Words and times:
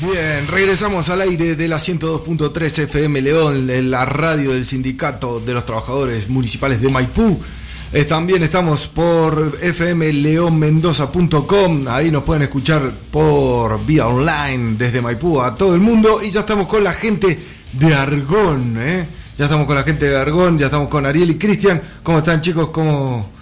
Bien, 0.00 0.46
regresamos 0.46 1.08
al 1.08 1.22
aire 1.22 1.56
de 1.56 1.66
la 1.66 1.78
102.3 1.78 2.84
FM 2.84 3.20
León, 3.20 3.90
la 3.90 4.04
radio 4.04 4.52
del 4.52 4.64
Sindicato 4.64 5.40
de 5.40 5.52
los 5.52 5.66
Trabajadores 5.66 6.28
Municipales 6.28 6.80
de 6.80 6.88
Maipú. 6.88 7.40
Eh, 7.92 8.04
también 8.04 8.44
estamos 8.44 8.86
por 8.86 9.58
fmleonmendoza.com, 9.58 11.88
ahí 11.88 12.12
nos 12.12 12.22
pueden 12.22 12.44
escuchar 12.44 12.92
por 13.10 13.84
vía 13.84 14.06
online 14.06 14.76
desde 14.78 15.00
Maipú 15.00 15.42
a 15.42 15.56
todo 15.56 15.74
el 15.74 15.80
mundo 15.80 16.20
y 16.22 16.30
ya 16.30 16.38
estamos 16.40 16.68
con 16.68 16.84
la 16.84 16.92
gente 16.92 17.36
de 17.72 17.92
Argón, 17.92 18.76
¿eh? 18.78 19.08
Ya 19.36 19.46
estamos 19.46 19.66
con 19.66 19.74
la 19.74 19.82
gente 19.82 20.08
de 20.08 20.16
Argón, 20.16 20.60
ya 20.60 20.66
estamos 20.66 20.86
con 20.88 21.06
Ariel 21.06 21.32
y 21.32 21.38
Cristian. 21.38 21.82
¿Cómo 22.04 22.18
están 22.18 22.40
chicos? 22.40 22.68
¿Cómo, 22.68 23.32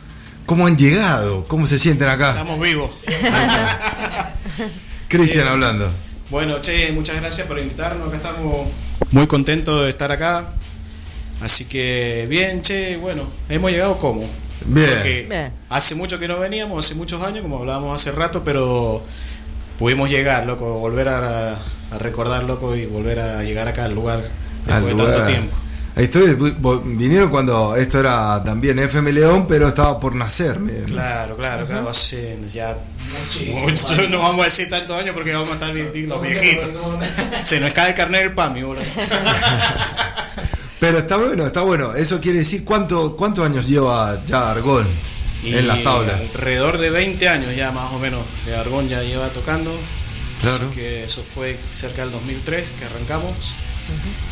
¿Cómo 0.46 0.66
han 0.66 0.78
llegado? 0.78 1.44
¿Cómo 1.44 1.66
se 1.66 1.78
sienten 1.78 2.08
acá? 2.08 2.30
Estamos 2.30 2.58
vivos. 2.58 2.92
Cristian 5.08 5.48
hablando. 5.48 6.05
Bueno, 6.30 6.60
che, 6.60 6.90
muchas 6.92 7.16
gracias 7.16 7.46
por 7.46 7.58
invitarnos. 7.58 8.08
Acá 8.08 8.16
estamos 8.16 8.68
muy 9.12 9.26
contentos 9.26 9.84
de 9.84 9.90
estar 9.90 10.10
acá. 10.10 10.48
Así 11.40 11.66
que, 11.66 12.26
bien, 12.28 12.62
che, 12.62 12.96
bueno, 12.96 13.28
hemos 13.48 13.70
llegado 13.70 13.98
como. 13.98 14.24
Bien. 14.64 14.88
Porque 14.90 15.26
Bien. 15.28 15.52
hace 15.68 15.94
mucho 15.94 16.18
que 16.18 16.26
no 16.26 16.40
veníamos, 16.40 16.84
hace 16.84 16.94
muchos 16.94 17.22
años, 17.22 17.42
como 17.42 17.58
hablábamos 17.58 17.94
hace 17.94 18.10
rato, 18.10 18.42
pero 18.42 19.02
pudimos 19.78 20.10
llegar, 20.10 20.46
loco, 20.46 20.78
volver 20.80 21.08
a, 21.08 21.50
a 21.52 21.98
recordar, 21.98 22.42
loco, 22.44 22.74
y 22.74 22.86
volver 22.86 23.20
a 23.20 23.42
llegar 23.44 23.68
acá 23.68 23.84
al 23.84 23.94
lugar 23.94 24.22
después 24.64 24.76
Al 24.76 24.84
de 24.86 24.90
lugar. 24.92 25.06
tanto 25.12 25.26
tiempo. 25.30 25.56
Estoy, 25.96 26.36
vinieron 26.84 27.30
cuando 27.30 27.74
esto 27.74 27.98
era 28.00 28.44
también 28.44 28.78
FM 28.78 29.12
León, 29.14 29.46
pero 29.48 29.66
estaba 29.68 29.98
por 29.98 30.14
nacer. 30.14 30.60
me- 30.60 30.82
Claro, 30.84 31.36
claro, 31.36 31.66
claro, 31.66 31.88
hace 31.88 32.38
ya 32.48 32.76
mucho, 33.64 34.02
no 34.10 34.18
vamos 34.18 34.42
a 34.42 34.44
decir 34.44 34.68
tantos 34.68 34.94
años 35.00 35.14
porque 35.14 35.32
vamos 35.32 35.50
a 35.50 35.52
estar 35.54 35.74
los 35.74 36.20
viejitos. 36.22 36.68
Se 37.44 37.58
nos 37.60 37.72
cae 37.72 37.88
el 37.90 37.94
carnet 37.94 38.20
del 38.24 38.34
PAMI, 38.34 38.62
boludo. 38.62 38.84
Pero 40.80 40.98
está 40.98 41.16
bueno, 41.16 41.46
está 41.46 41.62
bueno. 41.62 41.94
Eso 41.94 42.20
quiere 42.20 42.40
decir 42.40 42.62
cuánto, 42.62 43.16
cuántos 43.16 43.46
años 43.46 43.66
lleva 43.66 44.22
ya 44.26 44.50
Argón 44.50 44.86
en 45.42 45.66
las 45.66 45.82
tablas. 45.82 46.20
Alrededor 46.34 46.76
de 46.76 46.90
20 46.90 47.28
años 47.28 47.56
ya 47.56 47.72
más 47.72 47.90
o 47.94 47.98
menos 47.98 48.20
de 48.44 48.54
Argón 48.54 48.86
ya 48.88 49.02
lleva 49.02 49.28
tocando. 49.28 49.74
Claro. 50.42 50.54
Así 50.66 50.76
que 50.76 51.04
eso 51.04 51.22
fue 51.24 51.58
cerca 51.70 52.02
del 52.02 52.10
2003 52.12 52.68
que 52.78 52.84
arrancamos. 52.84 53.54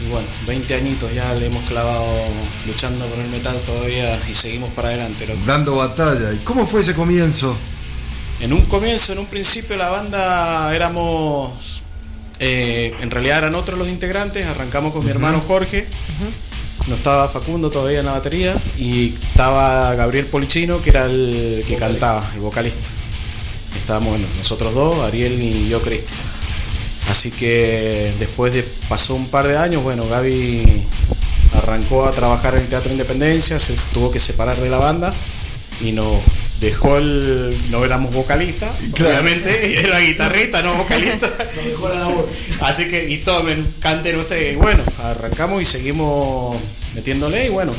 Y 0.05 0.09
bueno, 0.11 0.27
20 0.47 0.75
añitos 0.75 1.15
ya 1.15 1.33
le 1.35 1.47
hemos 1.47 1.65
clavado 1.65 2.05
luchando 2.67 3.07
por 3.07 3.19
el 3.19 3.29
metal 3.31 3.59
todavía 3.65 4.21
y 4.29 4.35
seguimos 4.35 4.71
para 4.71 4.89
adelante. 4.89 5.27
loco. 5.27 5.41
Dando 5.47 5.77
batalla. 5.77 6.33
¿Y 6.33 6.39
cómo 6.39 6.67
fue 6.67 6.81
ese 6.81 6.95
comienzo? 6.95 7.57
En 8.41 8.53
un 8.53 8.67
comienzo, 8.67 9.13
en 9.13 9.21
un 9.21 9.27
principio 9.27 9.77
la 9.77 9.89
banda 9.91 10.75
éramos... 10.75 11.83
eh, 12.41 12.95
en 13.01 13.11
realidad 13.11 13.39
eran 13.39 13.55
otros 13.55 13.79
los 13.79 13.89
integrantes, 13.89 14.45
arrancamos 14.47 14.93
con 14.93 15.05
mi 15.05 15.11
hermano 15.11 15.41
Jorge, 15.47 15.87
no 16.89 16.97
estaba 16.97 17.29
Facundo 17.29 17.71
todavía 17.71 18.01
en 18.01 18.07
la 18.07 18.13
batería 18.13 18.57
y 18.77 19.15
estaba 19.31 19.95
Gabriel 19.95 20.27
Polichino 20.27 20.83
que 20.83 20.91
era 20.91 21.05
el 21.07 21.65
que 21.67 21.77
cantaba, 21.77 22.29
el 22.35 22.41
vocalista. 22.41 22.89
Estábamos 23.77 24.11
bueno, 24.11 24.27
nosotros 24.37 24.75
dos, 24.75 24.99
Ariel 25.01 25.41
y 25.41 25.69
yo 25.69 25.81
Cristian. 25.81 26.19
Así 27.15 27.31
que 27.31 28.13
después 28.19 28.53
de 28.53 28.65
pasó 28.89 29.15
un 29.15 29.29
par 29.29 29.47
de 29.47 29.57
años, 29.57 29.85
bueno, 29.85 30.09
Gaby 30.09 30.65
arrancó 31.53 32.07
a 32.07 32.11
trabajar 32.11 32.57
en 32.57 32.63
el 32.63 32.69
Teatro 32.69 32.91
Independencia, 32.91 33.61
se 33.61 33.77
tuvo 33.93 34.11
que 34.11 34.19
separar 34.19 34.57
de 34.57 34.69
la 34.69 34.79
banda 34.79 35.15
y 35.81 35.93
nos 35.93 36.21
dejó 36.61 36.99
el. 36.99 37.57
No 37.71 37.85
éramos 37.85 38.13
vocalistas, 38.13 38.75
Claro. 38.95 39.13
obviamente, 39.13 39.79
era 39.87 40.01
guitarrista, 40.01 40.61
no 40.61 40.75
vocalista. 40.75 41.31
Así 42.61 42.89
que, 42.89 43.09
y 43.09 43.19
tomen, 43.19 43.65
canten 43.79 44.19
ustedes. 44.19 44.55
Y 44.55 44.57
bueno, 44.57 44.83
arrancamos 45.01 45.63
y 45.63 45.65
seguimos 45.65 46.57
metiéndole 46.97 47.47
y 47.47 47.49
bueno, 47.49 47.73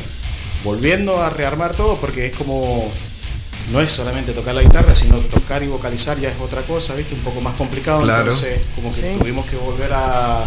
volviendo 0.63 1.21
a 1.21 1.29
rearmar 1.29 1.75
todo 1.75 1.97
porque 1.97 2.27
es 2.27 2.31
como. 2.37 2.89
No 3.71 3.81
es 3.81 3.91
solamente 3.91 4.31
tocar 4.33 4.53
la 4.55 4.61
guitarra, 4.61 4.93
sino 4.93 5.17
tocar 5.21 5.63
y 5.63 5.67
vocalizar 5.67 6.19
ya 6.19 6.29
es 6.29 6.35
otra 6.39 6.61
cosa, 6.61 6.93
¿viste? 6.95 7.15
Un 7.15 7.21
poco 7.21 7.41
más 7.41 7.55
complicado. 7.55 8.01
Claro. 8.01 8.23
Entonces, 8.31 8.59
como 8.75 8.91
que 8.91 9.01
Sí. 9.01 9.07
tuvimos 9.17 9.45
que 9.47 9.55
volver 9.55 9.91
a, 9.93 10.43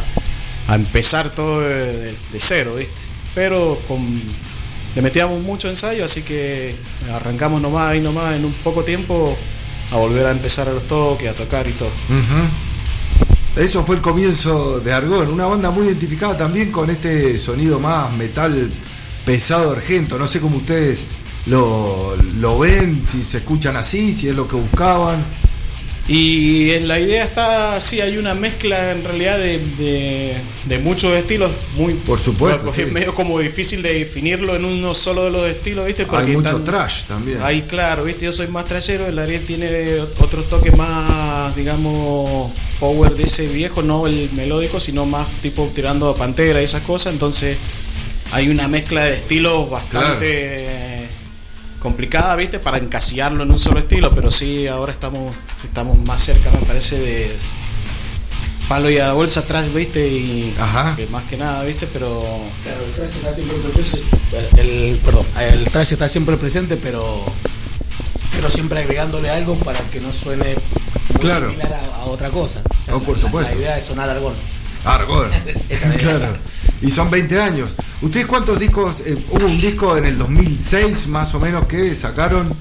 a 0.69 0.75
empezar 0.75 1.31
todo 1.35 1.61
de, 1.63 1.93
de- 1.99 2.13
de 2.33 2.41
cero, 2.41 2.77
¿viste? 2.77 3.01
Pero 3.35 3.81
con, 3.89 4.23
le 4.95 5.03
metíamos 5.03 5.43
mucho 5.43 5.69
ensayo, 5.69 6.05
así 6.05 6.23
que 6.23 6.77
arrancamos 7.13 7.61
nomás 7.61 7.91
ahí 7.91 8.01
nomás 8.01 8.35
en 8.37 8.45
un 8.45 8.53
poco 8.55 8.85
tiempo 8.85 9.37
a 9.91 9.97
volver 9.97 10.27
a 10.27 10.31
empezar 10.31 10.69
a 10.69 10.73
los 10.73 10.85
toques, 10.87 11.29
a 11.29 11.35
tocar 11.35 11.67
y 11.67 11.73
todo. 11.73 11.91
Eso 13.57 13.85
fue 13.85 13.97
el 13.97 14.03
comienzo 14.03 14.79
de 14.79 14.93
Argón, 14.93 15.29
una 15.33 15.47
banda 15.47 15.71
muy 15.73 15.87
identificada 15.87 16.37
también 16.37 16.71
con 16.71 16.89
este 16.91 17.37
sonido 17.39 17.81
más 17.81 18.13
metal 18.13 18.71
pesado 19.25 19.73
argento. 19.73 20.17
No 20.19 20.29
sé 20.29 20.41
cómo 20.41 20.59
ustedes 20.59 21.05
lo, 21.49 22.15
lo 22.37 22.59
ven, 22.59 23.03
si 23.07 23.25
se 23.25 23.39
escuchan 23.39 23.77
así, 23.77 24.13
si 24.13 24.29
es 24.29 24.35
lo 24.35 24.47
que 24.49 24.57
buscaban. 24.57 25.25
Y 26.11 26.71
es- 26.71 26.85
la 26.85 26.99
idea 26.99 27.23
está, 27.23 27.79
sí, 27.83 28.01
hay 28.01 28.17
una 28.17 28.35
mezcla 28.35 28.93
en 28.93 29.05
realidad 29.05 29.37
de, 29.39 29.59
de- 29.59 30.37
de 30.65 30.79
muchos 30.79 31.13
estilos, 31.15 31.51
muy 31.77 31.95
Por 31.95 32.19
supuesto, 32.19 32.65
porque 32.65 32.77
sí. 32.83 32.87
es 32.87 32.93
medio 32.93 33.15
como 33.15 33.39
difícil 33.39 33.83
de 33.83 33.93
definirlo 33.99 34.57
en 34.57 34.65
uno 34.65 34.95
solo 34.95 35.25
de 35.25 35.31
los 35.31 35.47
estilos, 35.47 35.85
¿viste? 35.87 36.07
Porque 36.07 36.31
Hay 36.31 36.37
mucho 36.37 36.49
están- 36.49 36.65
trash 36.65 37.03
también. 37.05 37.39
Ahí, 37.43 37.61
claro, 37.63 38.05
¿viste? 38.05 38.25
Yo 38.25 38.33
soy 38.33 38.49
más 38.49 38.65
trasero, 38.65 39.07
el 39.07 39.19
Ariel 39.19 39.45
tiene 39.45 40.01
otros 40.19 40.49
toques 40.49 40.75
más, 40.75 41.55
digamos, 41.55 42.53
power 42.81 43.15
de 43.15 43.25
ese 43.25 43.47
viejo, 43.47 43.83
no 43.83 44.07
el 44.07 44.31
melódico, 44.33 44.81
sino 44.81 45.05
más 45.05 45.29
tipo 45.43 45.71
tirando 45.75 46.09
a 46.09 46.17
pantera 46.17 46.63
y 46.63 46.65
esas 46.65 46.83
cosas, 46.85 47.13
entonces 47.13 47.59
hay 48.33 48.49
una 48.49 48.67
mezcla 48.67 49.05
de 49.05 49.15
estilos 49.15 49.69
bastante 49.69 50.98
complicada, 51.79 52.35
¿viste? 52.37 52.59
Para 52.59 52.79
encasillarlo 52.79 53.43
en 53.45 53.51
un 53.51 53.59
solo 53.59 53.79
estilo, 53.81 54.15
pero 54.15 54.31
sí, 54.31 54.67
ahora 54.67 54.93
estamos, 54.93 55.35
estamos 55.65 55.99
más 56.01 56.21
cerca, 56.23 56.51
me 56.51 56.59
parece, 56.67 56.99
de 56.99 57.31
palo 58.69 58.91
y 58.91 58.99
a 58.99 59.07
la 59.09 59.13
bolsa 59.15 59.41
atrás, 59.41 59.73
¿viste? 59.73 60.07
Y 60.09 60.55
Ajá. 60.59 60.95
que 60.97 61.07
más 61.07 61.25
que 61.25 61.37
nada, 61.37 61.63
¿viste? 61.65 61.87
Pero 61.87 62.25
Claro, 62.65 62.81
el 62.85 62.93
trash 62.93 63.17
está 63.17 63.33
siempre 63.33 63.59
presente. 63.59 64.61
El, 64.61 64.99
perdón, 65.05 65.27
el 65.41 65.65
trash 65.71 65.93
está 65.93 66.09
siempre 66.09 66.37
presente, 66.37 66.77
pero 66.77 67.25
pero 68.33 68.51
siempre 68.51 68.79
agregándole 68.81 69.31
algo 69.31 69.57
para 69.59 69.81
que 69.85 70.01
no 70.01 70.13
suene 70.13 70.55
muy 71.13 71.21
Claro. 71.21 71.51
similar 71.51 71.73
a, 71.73 71.97
a 72.03 72.05
otra 72.05 72.31
cosa. 72.31 72.61
O 72.77 72.81
sea, 72.81 72.95
Oh, 72.95 73.01
por 73.01 73.17
la- 73.17 73.23
supuesto. 73.23 73.53
La, 73.55 73.59
idea 73.61 73.79
es 73.79 73.85
sonar 73.85 74.09
argón. 74.11 74.35
Argón. 74.85 75.29
Esa 75.69 75.87
es 75.87 75.89
la 75.89 75.95
idea. 76.11 76.19
claro. 76.19 76.37
Y 76.83 76.91
son 76.91 77.11
20 77.11 77.41
años. 77.41 77.71
¿Ustedes 78.01 78.27
cuántos 78.27 78.59
discos? 78.61 78.97
eh, 79.07 79.17
hubo 79.31 79.45
un 79.47 79.61
disco 79.61 79.97
en 79.97 80.05
el 80.07 80.19
2006 80.19 81.09
más 81.09 81.35
o 81.35 81.41
menos 81.41 81.67
que 81.67 81.95
sacaron. 81.95 82.53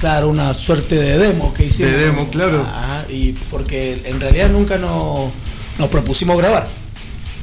Claro, 0.00 0.28
una 0.28 0.52
suerte 0.54 0.94
de 0.94 1.18
demo 1.18 1.52
que 1.54 1.66
hicimos. 1.66 1.90
De 1.92 1.98
demo, 1.98 2.28
claro. 2.30 2.62
Ajá, 2.62 3.04
y 3.08 3.32
porque 3.50 4.00
en 4.04 4.20
realidad 4.20 4.48
nunca 4.50 4.76
nos, 4.78 5.30
nos 5.78 5.88
propusimos 5.88 6.36
grabar. 6.38 6.68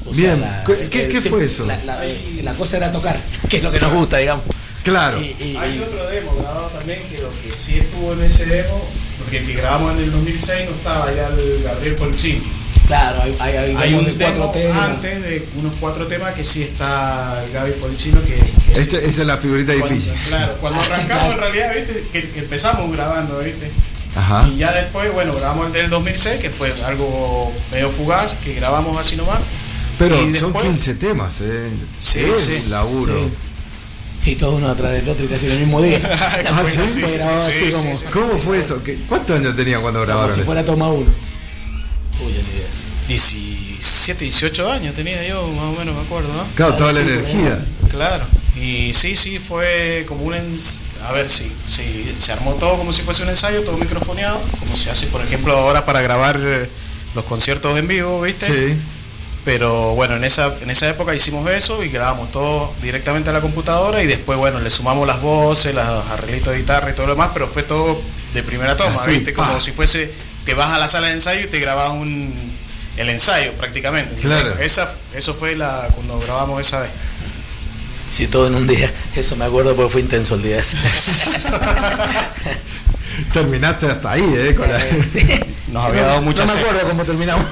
O 0.06 0.12
Bien. 0.12 0.44
¿Qué- 0.66 0.72
el- 0.74 0.90
qué- 0.90 1.06
el- 1.06 1.12
qué 1.12 1.22
siempre- 1.22 1.30
fue 1.30 1.46
eso? 1.46 1.66
La, 1.66 1.84
la- 1.84 2.00
la 2.44 2.54
cosa 2.54 2.78
era 2.78 2.92
tocar, 2.92 3.20
que 3.50 3.58
es 3.58 3.64
lo 3.64 3.72
que 3.72 3.80
nos 3.80 3.92
gusta, 3.92 4.18
digamos. 4.18 4.46
Claro. 4.84 5.20
Y- 5.20 5.36
y- 5.44 5.56
Hay 5.58 5.78
y- 5.78 5.80
otro 5.80 6.08
demo 6.08 6.36
grabado 6.36 6.68
también 6.70 7.08
que 7.10 7.18
lo 7.22 7.32
que 7.32 7.52
sí 7.56 7.80
estuvo 7.80 8.14
en 8.14 8.22
ese 8.24 8.46
demo, 8.46 8.88
porque 9.18 9.40
el 9.40 9.48
que 9.48 9.54
grabamos 9.56 9.94
en 9.94 10.04
el 10.04 10.12
2006 10.12 10.70
no 10.70 10.76
estaba 10.76 11.12
ya 11.14 11.28
el 11.30 11.64
Gabriel 11.64 11.96
Polchín. 11.96 12.44
Claro, 12.88 13.22
hay, 13.24 13.36
hay, 13.40 13.56
hay 13.58 13.76
Hay 13.76 13.94
un 13.94 14.06
de 14.06 14.14
cuatro 14.26 14.50
temas. 14.52 14.90
antes 14.90 15.22
de 15.22 15.50
unos 15.58 15.74
cuatro 15.80 16.08
temas 16.08 16.34
que 16.34 16.44
sí 16.44 16.64
está 16.64 17.44
el 17.46 17.52
Gaby 17.52 17.72
Polichino 17.74 18.22
que, 18.24 18.36
que 18.36 18.80
Esa, 18.80 18.98
esa 18.98 19.22
es 19.22 19.28
la 19.28 19.38
figurita 19.38 19.74
cuando- 19.74 19.88
difícil. 19.96 20.14
Claro, 20.28 20.58
cuando 20.60 20.80
arrancamos 20.82 21.34
en 21.34 21.40
realidad, 21.40 21.74
viste, 21.76 22.08
que 22.12 22.30
que 22.30 22.40
empezamos 22.40 22.92
grabando, 22.92 23.40
viste. 23.40 23.72
Ajá. 24.16 24.48
Y 24.48 24.58
ya 24.58 24.72
después, 24.72 25.12
bueno, 25.14 25.34
grabamos 25.36 25.68
el 25.68 25.74
del 25.74 25.90
2006, 25.90 26.40
que 26.40 26.50
fue 26.50 26.74
algo 26.86 27.54
medio 27.72 27.90
fugaz, 27.90 28.36
que 28.36 28.54
grabamos 28.54 28.98
así 28.98 29.16
nomás. 29.18 29.40
Pero 29.98 30.16
y 30.16 30.34
son 30.36 30.54
después- 30.54 30.64
15 30.66 30.96
temas, 30.96 31.36
¿eh? 31.42 31.70
Sí, 32.00 32.20
Es 32.22 32.42
sí. 32.44 32.70
laburo. 32.70 33.14
Sí. 34.24 34.32
Y 34.32 34.36
todo 34.36 34.56
uno 34.56 34.70
atrás 34.70 34.92
del 34.94 35.08
otro 35.08 35.26
y 35.26 35.28
casi 35.28 35.48
el 35.48 35.60
mismo 35.60 35.82
día. 35.82 36.00
Ah, 36.50 36.62
Fue- 36.64 36.72
¿sí? 36.88 37.00
fue 37.02 37.12
grabado 37.12 37.46
Sí, 37.46 37.52
así 37.52 37.66
sí, 37.66 37.72
como, 37.72 37.96
sí. 37.96 38.06
¿Cómo 38.12 38.38
fue 38.40 38.60
eso? 38.60 38.82
¿Qué- 38.84 39.00
¿Cuántos 39.08 39.38
años 39.38 39.56
tenía 39.56 39.80
cuando 39.82 40.00
como 40.00 40.06
grabaron 40.08 40.32
si 40.34 40.40
eso? 40.40 40.46
fuera 40.46 40.64
toma 40.66 40.88
uno. 40.90 41.12
Uy, 43.08 43.14
ni 43.14 43.42
idea. 43.42 43.68
17, 43.78 44.24
18 44.24 44.72
años 44.72 44.96
tenía 44.96 45.26
yo, 45.28 45.48
más 45.48 45.76
o 45.76 45.80
menos 45.80 45.96
me 45.96 46.02
acuerdo, 46.02 46.30
¿no? 46.34 46.46
Claro, 46.56 46.76
toda 46.76 46.94
la 46.94 47.02
energía. 47.02 47.64
Claro, 47.90 48.26
y 48.56 48.94
sí, 48.94 49.16
sí, 49.16 49.40
fue 49.40 50.06
como 50.08 50.24
un... 50.24 50.34
ens- 50.34 50.80
A 51.06 51.12
ver, 51.12 51.30
sí, 51.30 51.52
sí, 51.66 52.16
se 52.18 52.32
armó 52.34 52.54
todo 52.56 52.78
como 52.78 52.92
si 52.92 53.02
fuese 53.04 53.24
un 53.24 53.30
ensayo, 53.30 53.62
todo 53.64 53.78
microfoneado, 53.78 54.42
como 54.60 54.76
se 54.76 54.90
hace, 54.90 55.08
por 55.08 55.22
ejemplo, 55.22 55.56
ahora 55.56 55.86
para 55.86 56.02
grabar 56.02 56.40
eh, 56.44 56.70
los 57.14 57.24
conciertos 57.26 57.78
en 57.78 57.88
vivo, 57.88 58.22
¿viste? 58.22 58.46
Sí. 58.74 58.78
Pero 59.46 59.94
bueno, 59.94 60.16
en 60.16 60.24
esa, 60.24 60.56
en 60.60 60.72
esa 60.72 60.90
época 60.90 61.14
hicimos 61.14 61.48
eso 61.52 61.84
y 61.84 61.90
grabamos 61.90 62.32
todo 62.32 62.74
directamente 62.82 63.30
a 63.30 63.34
la 63.34 63.42
computadora 63.42 64.02
y 64.02 64.08
después, 64.08 64.40
bueno, 64.40 64.60
le 64.60 64.72
sumamos 64.72 65.06
las 65.06 65.22
voces, 65.22 65.76
los 65.76 65.86
arreglitos 65.86 66.52
de 66.54 66.60
guitarra 66.62 66.90
y 66.90 66.94
todo 66.96 67.06
lo 67.06 67.14
demás, 67.14 67.30
pero 67.32 67.48
fue 67.48 67.62
todo 67.62 68.02
de 68.34 68.42
primera 68.42 68.76
toma, 68.76 68.96
Así, 69.00 69.12
¿viste? 69.12 69.34
Como 69.34 69.54
pa. 69.54 69.62
si 69.62 69.72
fuese 69.72 70.12
que 70.48 70.56
vas 70.56 70.72
a 70.72 70.80
la 70.80 70.88
sala 70.88 71.08
de 71.08 71.14
ensayo 71.14 71.42
y 71.42 71.48
te 71.48 71.60
grabas 71.60 71.92
un, 71.92 72.55
el 72.98 73.10
ensayo 73.10 73.54
prácticamente. 73.54 74.16
Claro. 74.22 74.58
Esa, 74.60 74.94
eso 75.14 75.34
fue 75.34 75.56
la 75.56 75.90
cuando 75.94 76.20
grabamos 76.20 76.62
esa 76.62 76.82
vez. 76.82 76.92
Sí, 78.10 78.28
todo 78.28 78.48
en 78.48 78.56
un 78.56 78.68
día. 78.68 78.92
Eso 79.16 79.36
me 79.36 79.46
acuerdo 79.46 79.76
porque 79.76 79.92
fue 79.92 80.02
intenso 80.02 80.36
el 80.36 80.44
día 80.44 80.60
ese. 80.60 80.78
Terminaste 83.34 83.88
hasta 83.88 84.12
ahí, 84.12 84.34
¿eh? 84.38 84.56
Con 84.56 84.70
la- 84.70 84.80
Sí. 85.04 85.26
Nos 85.68 85.84
Sí, 85.84 85.90
había 85.90 86.02
no- 86.02 86.08
dado 86.08 86.22
mucha 86.22 86.46
No 86.46 86.54
me 86.54 86.60
sed. 86.62 86.68
acuerdo 86.70 86.90
cómo 86.90 87.04
terminamos. 87.06 87.46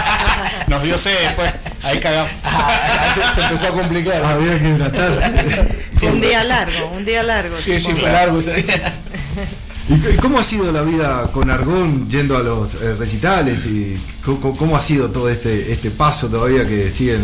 Nos 0.68 0.82
dio 0.82 0.96
sed 0.96 1.16
después, 1.22 1.52
ahí 1.82 2.00
cagamos. 2.00 2.32
Ah, 2.44 3.12
se, 3.14 3.34
se 3.34 3.42
empezó 3.46 3.66
a 3.68 3.72
complicar. 3.72 4.24
Había 4.24 4.58
que 4.58 4.68
hidratarse. 4.68 6.06
Un 6.06 6.20
día 6.20 6.44
largo, 6.44 6.86
un 6.88 7.04
día 7.04 7.22
largo. 7.22 7.56
Sí, 7.56 7.78
sí, 7.78 7.92
fue 7.94 8.10
largo 8.10 8.38
ese 8.38 8.54
día. 8.54 8.94
¿Y 9.92 10.16
cómo 10.16 10.38
ha 10.38 10.44
sido 10.44 10.72
la 10.72 10.82
vida 10.82 11.30
con 11.32 11.50
Argón 11.50 12.08
yendo 12.08 12.36
a 12.36 12.42
los 12.42 12.74
eh, 12.74 12.94
recitales? 12.98 13.66
y 13.66 14.00
¿Cómo 14.24 14.76
ha 14.76 14.80
sido 14.80 15.10
todo 15.10 15.28
este, 15.28 15.70
este 15.70 15.90
paso 15.90 16.28
todavía 16.28 16.66
que 16.66 16.90
siguen? 16.90 17.22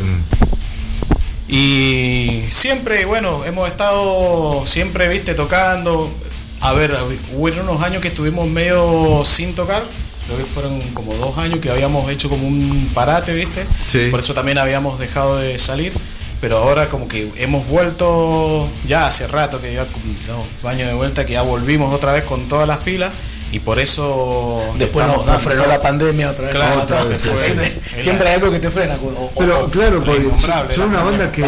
Y 1.48 2.44
siempre, 2.50 3.06
bueno, 3.06 3.44
hemos 3.46 3.68
estado 3.68 4.66
siempre, 4.66 5.08
viste, 5.08 5.34
tocando. 5.34 6.12
A 6.60 6.72
ver, 6.74 6.94
hubo 7.34 7.46
unos 7.46 7.82
años 7.82 8.02
que 8.02 8.08
estuvimos 8.08 8.46
medio 8.48 9.22
sin 9.24 9.54
tocar. 9.54 9.84
Creo 10.26 10.38
que 10.38 10.44
fueron 10.44 10.80
como 10.92 11.14
dos 11.14 11.38
años 11.38 11.60
que 11.60 11.70
habíamos 11.70 12.10
hecho 12.10 12.28
como 12.28 12.46
un 12.46 12.90
parate, 12.92 13.32
viste. 13.32 13.64
Sí. 13.84 14.08
Por 14.10 14.20
eso 14.20 14.34
también 14.34 14.58
habíamos 14.58 14.98
dejado 14.98 15.38
de 15.38 15.58
salir. 15.58 15.94
Pero 16.40 16.58
ahora 16.58 16.88
como 16.88 17.08
que 17.08 17.31
hemos 17.37 17.67
vuelto 17.67 18.69
ya 18.87 19.06
hace 19.08 19.26
rato, 19.26 19.61
que 19.61 19.75
ya 19.75 19.85
dos 19.85 20.64
años 20.64 20.88
de 20.88 20.94
vuelta, 20.94 21.26
que 21.26 21.32
ya 21.32 21.43
volvimos 21.43 21.93
otra 21.93 22.12
vez 22.12 22.25
con 22.25 22.46
todas 22.49 22.67
las 22.69 22.79
pilas. 22.79 23.12
Y 23.50 23.61
por 23.61 23.79
eso... 23.79 24.62
Después 24.79 25.06
nos, 25.06 25.25
dando. 25.25 25.40
frenó 25.40 25.67
la 25.67 25.81
pandemia 25.81 26.31
otra 26.32 26.46
vez. 26.49 26.55
Claro, 26.55 26.70
como 26.70 26.81
a 26.81 26.85
otra 26.85 26.99
todos. 26.99 27.08
vez, 27.11 27.20
sí, 27.23 27.29
siempre, 27.43 27.81
sí. 27.96 28.00
siempre 28.02 28.29
hay 28.29 28.35
algo 28.35 28.50
que 28.52 28.58
te 28.61 28.70
frena. 28.70 28.94
o- 28.96 29.31
Pero 29.38 29.64
o- 29.64 29.70
claro, 29.70 30.00
la 30.00 30.05
porque 30.05 30.75
son, 30.75 30.88
una 30.90 31.02
banda 31.02 31.32
que 31.32 31.44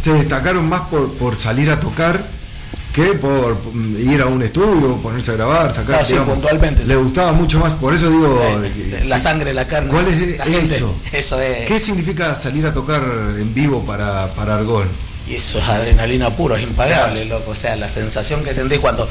se 0.00 0.12
destacaron 0.12 0.68
más 0.68 0.82
por, 0.88 1.12
por 1.14 1.36
salir 1.36 1.70
a 1.70 1.78
tocar 1.78 2.24
que 2.94 3.12
por 3.14 3.58
mm, 3.74 3.96
ir 4.12 4.20
a 4.22 4.26
un 4.26 4.40
estudio, 4.40 4.96
ponerse 5.02 5.32
a 5.32 5.34
grabar, 5.34 5.74
sacar. 5.74 6.06
Sí, 6.06 6.14
puntualmente. 6.14 6.84
Le 6.84 6.94
gustaba 6.94 7.32
mucho 7.32 7.58
más, 7.58 7.72
por 7.72 7.92
eso 7.92 8.08
digo. 8.08 8.40
eh, 8.62 9.02
la 9.04 9.18
sangre, 9.18 9.52
la 9.52 9.66
carne. 9.66 9.90
¿Cuál 9.90 10.06
es 10.06 10.38
la 10.38 10.44
gente. 10.44 10.76
eso? 10.76 10.94
Eso 11.12 11.40
es. 11.40 11.66
¿Qué 11.66 11.80
significa 11.80 12.32
salir 12.36 12.64
a 12.66 12.72
tocar 12.72 13.02
en 13.36 13.52
vivo 13.52 13.84
para, 13.84 14.32
para 14.34 14.54
Argón? 14.54 14.88
Y 15.26 15.34
eso 15.34 15.58
es 15.58 15.68
adrenalina 15.68 16.36
pura, 16.36 16.56
es 16.56 16.62
impagable, 16.62 17.24
loco. 17.24 17.50
O 17.50 17.54
sea, 17.56 17.74
la 17.74 17.88
sensación 17.88 18.44
que 18.44 18.54
sentís 18.54 18.78
cuando 18.78 19.08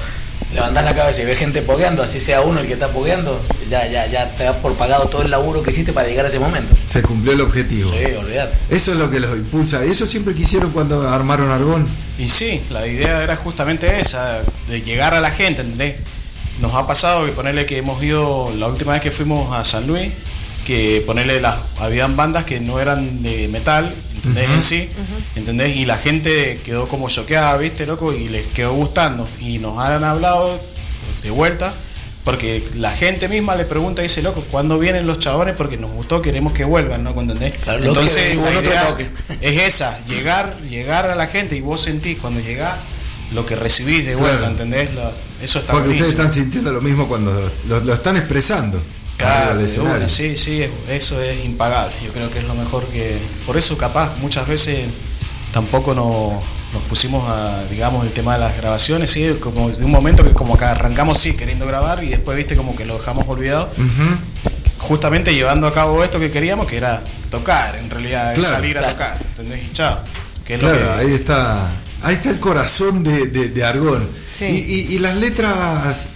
levantás 0.54 0.86
la 0.86 0.96
cabeza 0.96 1.22
y 1.22 1.26
ves 1.26 1.38
gente 1.38 1.62
pogueando, 1.62 2.04
así 2.04 2.20
sea 2.20 2.42
uno 2.42 2.60
el 2.60 2.68
que 2.68 2.74
está 2.74 2.92
pogueando, 2.92 3.42
ya, 3.70 3.88
ya, 3.88 4.08
ya 4.08 4.36
te 4.36 4.44
das 4.44 4.56
por 4.58 4.76
pagado 4.76 5.08
todo 5.08 5.24
el 5.24 5.32
laburo 5.32 5.64
que 5.64 5.72
hiciste 5.72 5.94
para 5.94 6.08
llegar 6.08 6.26
a 6.26 6.30
ese 6.30 6.40
momento. 6.40 6.76
Se 6.86 7.02
cumplió 7.02 7.34
el 7.34 7.42
objetivo. 7.42 7.90
Sí, 7.90 8.06
olvídate. 8.14 8.56
Eso 8.70 8.94
es 8.94 8.98
lo 8.98 9.10
que 9.10 9.20
los 9.20 9.36
impulsa. 9.36 9.84
Eso 9.84 10.06
siempre 10.06 10.34
quisieron 10.34 10.72
cuando 10.72 11.08
armaron 11.10 11.52
Argón. 11.52 11.88
Y 12.18 12.28
sí, 12.28 12.62
la 12.70 12.88
idea 12.88 13.24
era 13.24 13.36
justamente 13.36 14.00
esa, 14.00 14.44
de 14.68 14.82
llegar 14.82 15.14
a 15.14 15.20
la 15.20 15.32
gente, 15.32 15.62
¿entendés? 15.62 15.96
Nos 16.60 16.74
ha 16.76 16.86
pasado 16.86 17.26
que 17.26 17.32
ponerle 17.32 17.66
que 17.66 17.78
hemos 17.80 18.02
ido, 18.04 18.52
la 18.56 18.68
última 18.68 18.94
vez 18.94 19.02
que 19.02 19.12
fuimos 19.12 19.56
a 19.58 19.64
San 19.64 19.88
Luis, 19.88 20.12
que 20.64 21.04
ponerle 21.06 21.40
las, 21.42 21.58
habían 21.80 22.16
bandas 22.16 22.46
que 22.46 22.60
no 22.60 22.80
eran 22.80 23.22
de 23.24 23.48
metal, 23.50 23.94
¿entendés? 24.16 24.50
En 24.50 24.62
sí, 24.62 24.90
¿entendés? 25.36 25.76
Y 25.76 25.86
la 25.86 25.98
gente 25.98 26.62
quedó 26.64 26.88
como 26.88 27.10
choqueada, 27.10 27.56
¿viste, 27.58 27.86
loco? 27.86 28.14
Y 28.14 28.30
les 28.30 28.46
quedó 28.48 28.74
gustando. 28.74 29.28
Y 29.40 29.60
nos 29.60 29.78
han 29.80 30.04
hablado 30.04 30.60
de 31.24 31.30
vuelta, 31.32 31.74
porque 32.24 32.64
la 32.76 32.92
gente 32.92 33.28
misma 33.28 33.56
le 33.56 33.66
pregunta, 33.66 34.02
dice, 34.02 34.22
loco, 34.22 34.46
¿cuándo 34.50 34.80
vienen 34.80 35.06
los 35.06 35.20
chabones? 35.20 35.56
Porque 35.56 35.76
nos 35.78 35.92
gustó, 35.92 36.22
queremos 36.22 36.54
que 36.54 36.64
vuelvan, 36.64 37.04
¿no? 37.04 37.10
¿Entendés? 37.20 37.58
Claro, 37.58 37.80
lo 37.82 37.88
Entonces, 37.88 38.32
que- 38.32 38.36
la 38.36 38.62
idea 38.62 38.88
toque. 38.88 39.10
es 39.42 39.62
esa, 39.62 40.00
llegar, 40.06 40.58
llegar 40.70 41.10
a 41.10 41.16
la 41.16 41.28
gente 41.28 41.56
y 41.58 41.62
vos 41.62 41.82
sentís 41.82 42.18
cuando 42.20 42.40
llegás 42.40 42.80
lo 43.34 43.46
que 43.46 43.56
recibís 43.56 44.06
de 44.06 44.16
vuelta, 44.16 44.38
Claro. 44.38 44.52
¿entendés? 44.54 44.94
Lo- 44.94 45.12
eso 45.42 45.60
está 45.60 45.74
Porque 45.74 45.90
ustedes 45.90 46.10
están 46.12 46.32
sintiendo 46.32 46.72
lo 46.72 46.80
mismo 46.80 47.08
cuando 47.10 47.52
lo, 47.68 47.80
lo 47.82 47.94
están 47.94 48.16
expresando. 48.16 48.82
Claro, 49.18 49.60
una, 49.82 50.10
sí, 50.10 50.36
sí, 50.36 50.66
eso 50.90 51.22
es 51.22 51.46
impagable. 51.46 51.96
Yo 52.04 52.12
creo 52.12 52.30
que 52.32 52.40
es 52.40 52.46
lo 52.46 52.56
mejor 52.56 52.86
que. 52.88 53.20
Por 53.46 53.56
eso, 53.58 53.78
capaz, 53.78 54.18
muchas 54.18 54.48
veces 54.48 54.88
tampoco 55.54 55.94
nos, 55.94 56.44
nos 56.74 56.82
pusimos 56.90 57.30
a, 57.30 57.64
digamos, 57.66 58.06
el 58.06 58.12
tema 58.12 58.34
de 58.34 58.40
las 58.40 58.58
grabaciones, 58.58 59.12
sí, 59.12 59.38
como 59.40 59.70
de 59.70 59.86
un 59.86 59.92
momento 59.92 60.24
que 60.24 60.34
como 60.34 60.58
que 60.58 60.66
arrancamos, 60.66 61.20
sí, 61.20 61.34
queriendo 61.34 61.66
grabar 61.68 62.04
y 62.04 62.10
después, 62.10 62.36
viste, 62.36 62.56
como 62.56 62.76
que 62.76 62.86
lo 62.86 62.98
dejamos 62.98 63.26
olvidado. 63.28 63.70
Justamente 64.80 65.34
llevando 65.34 65.68
a 65.68 65.74
cabo 65.74 66.04
esto 66.04 66.20
que 66.20 66.30
queríamos, 66.30 66.68
que 66.68 66.76
era 66.78 67.02
tocar, 67.32 67.76
en 67.78 67.90
realidad, 67.90 68.34
Claro, 68.36 68.50
salir 68.56 68.78
a 68.78 68.82
claro. 68.82 68.94
tocar, 68.96 69.18
¿entendés? 69.30 69.64
Y 69.64 69.72
chao. 69.72 70.00
Que 70.44 70.56
es 70.56 70.62
lo 70.64 70.70
Claro, 70.70 70.96
que- 70.98 71.02
ahí 71.06 71.14
está. 71.14 71.68
Ahí 72.02 72.16
está 72.16 72.32
el 72.32 72.40
corazón 72.42 73.02
de, 73.02 73.28
de- 73.28 73.48
de 73.48 73.64
Argón. 73.64 74.10
Sí. 74.34 74.44
Y, 74.44 74.58
y- 74.92 74.96
y 74.96 75.00
las 75.00 75.16
letras 75.16 76.10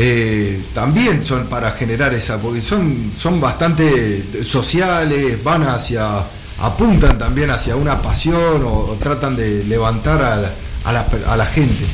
eh, 0.00 0.62
también 0.74 1.24
son 1.24 1.48
para 1.48 1.72
generar 1.72 2.14
esa, 2.14 2.38
porque 2.40 2.60
son, 2.60 3.12
son 3.16 3.40
bastante 3.40 4.44
sociales, 4.44 5.42
van 5.42 5.64
hacia, 5.66 6.22
apuntan 6.60 7.18
también 7.18 7.50
hacia 7.50 7.74
una 7.74 8.00
pasión 8.00 8.62
o, 8.62 8.72
o 8.90 8.96
tratan 8.96 9.34
de 9.34 9.64
levantar 9.64 10.22
a 10.22 10.36
la, 10.36 10.52
a 10.84 10.92
la 10.92 11.06
a 11.26 11.36
la 11.36 11.46
gente 11.46 11.84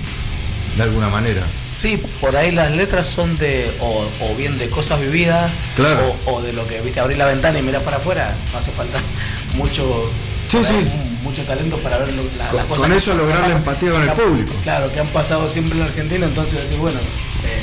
de 0.77 0.83
alguna 0.83 1.09
manera. 1.09 1.41
Sí, 1.41 2.03
por 2.21 2.37
ahí 2.37 2.51
las 2.51 2.71
letras 2.73 3.07
son 3.07 3.39
de, 3.39 3.73
o, 3.81 4.07
o 4.21 4.35
bien 4.37 4.59
de 4.59 4.69
cosas 4.69 5.01
vividas, 5.01 5.51
Claro. 5.77 6.15
o, 6.27 6.33
o 6.35 6.43
de 6.43 6.53
lo 6.53 6.67
que, 6.67 6.81
viste, 6.83 7.01
abrir 7.01 7.17
la 7.17 7.27
ventana 7.27 7.59
y 7.59 7.63
mirar 7.63 7.83
para 7.83 7.97
afuera, 7.99 8.37
no 8.53 8.59
hace 8.59 8.71
falta 8.73 8.99
mucho, 9.55 10.11
Sí, 10.49 10.59
sí. 10.63 10.73
mu- 10.75 11.31
mucho 11.31 11.43
talento 11.45 11.79
para 11.79 11.97
ver 11.99 12.13
lo- 12.13 12.23
la- 12.37 12.49
Con- 12.49 12.57
las 12.59 12.67
cosas. 12.67 12.83
con 12.83 12.93
eso 12.93 13.13
que 13.13 13.17
lograr 13.19 13.49
la 13.49 13.55
empatía 13.57 13.93
con 13.93 14.03
el 14.03 14.13
público. 14.13 14.53
Claro, 14.63 14.93
que 14.93 15.01
han 15.01 15.09
pasado 15.09 15.49
siempre 15.49 15.79
en 15.79 15.85
Argentina, 15.87 16.27
entonces 16.27 16.59
decir, 16.61 16.77
bueno, 16.79 16.99
eh, 17.45 17.63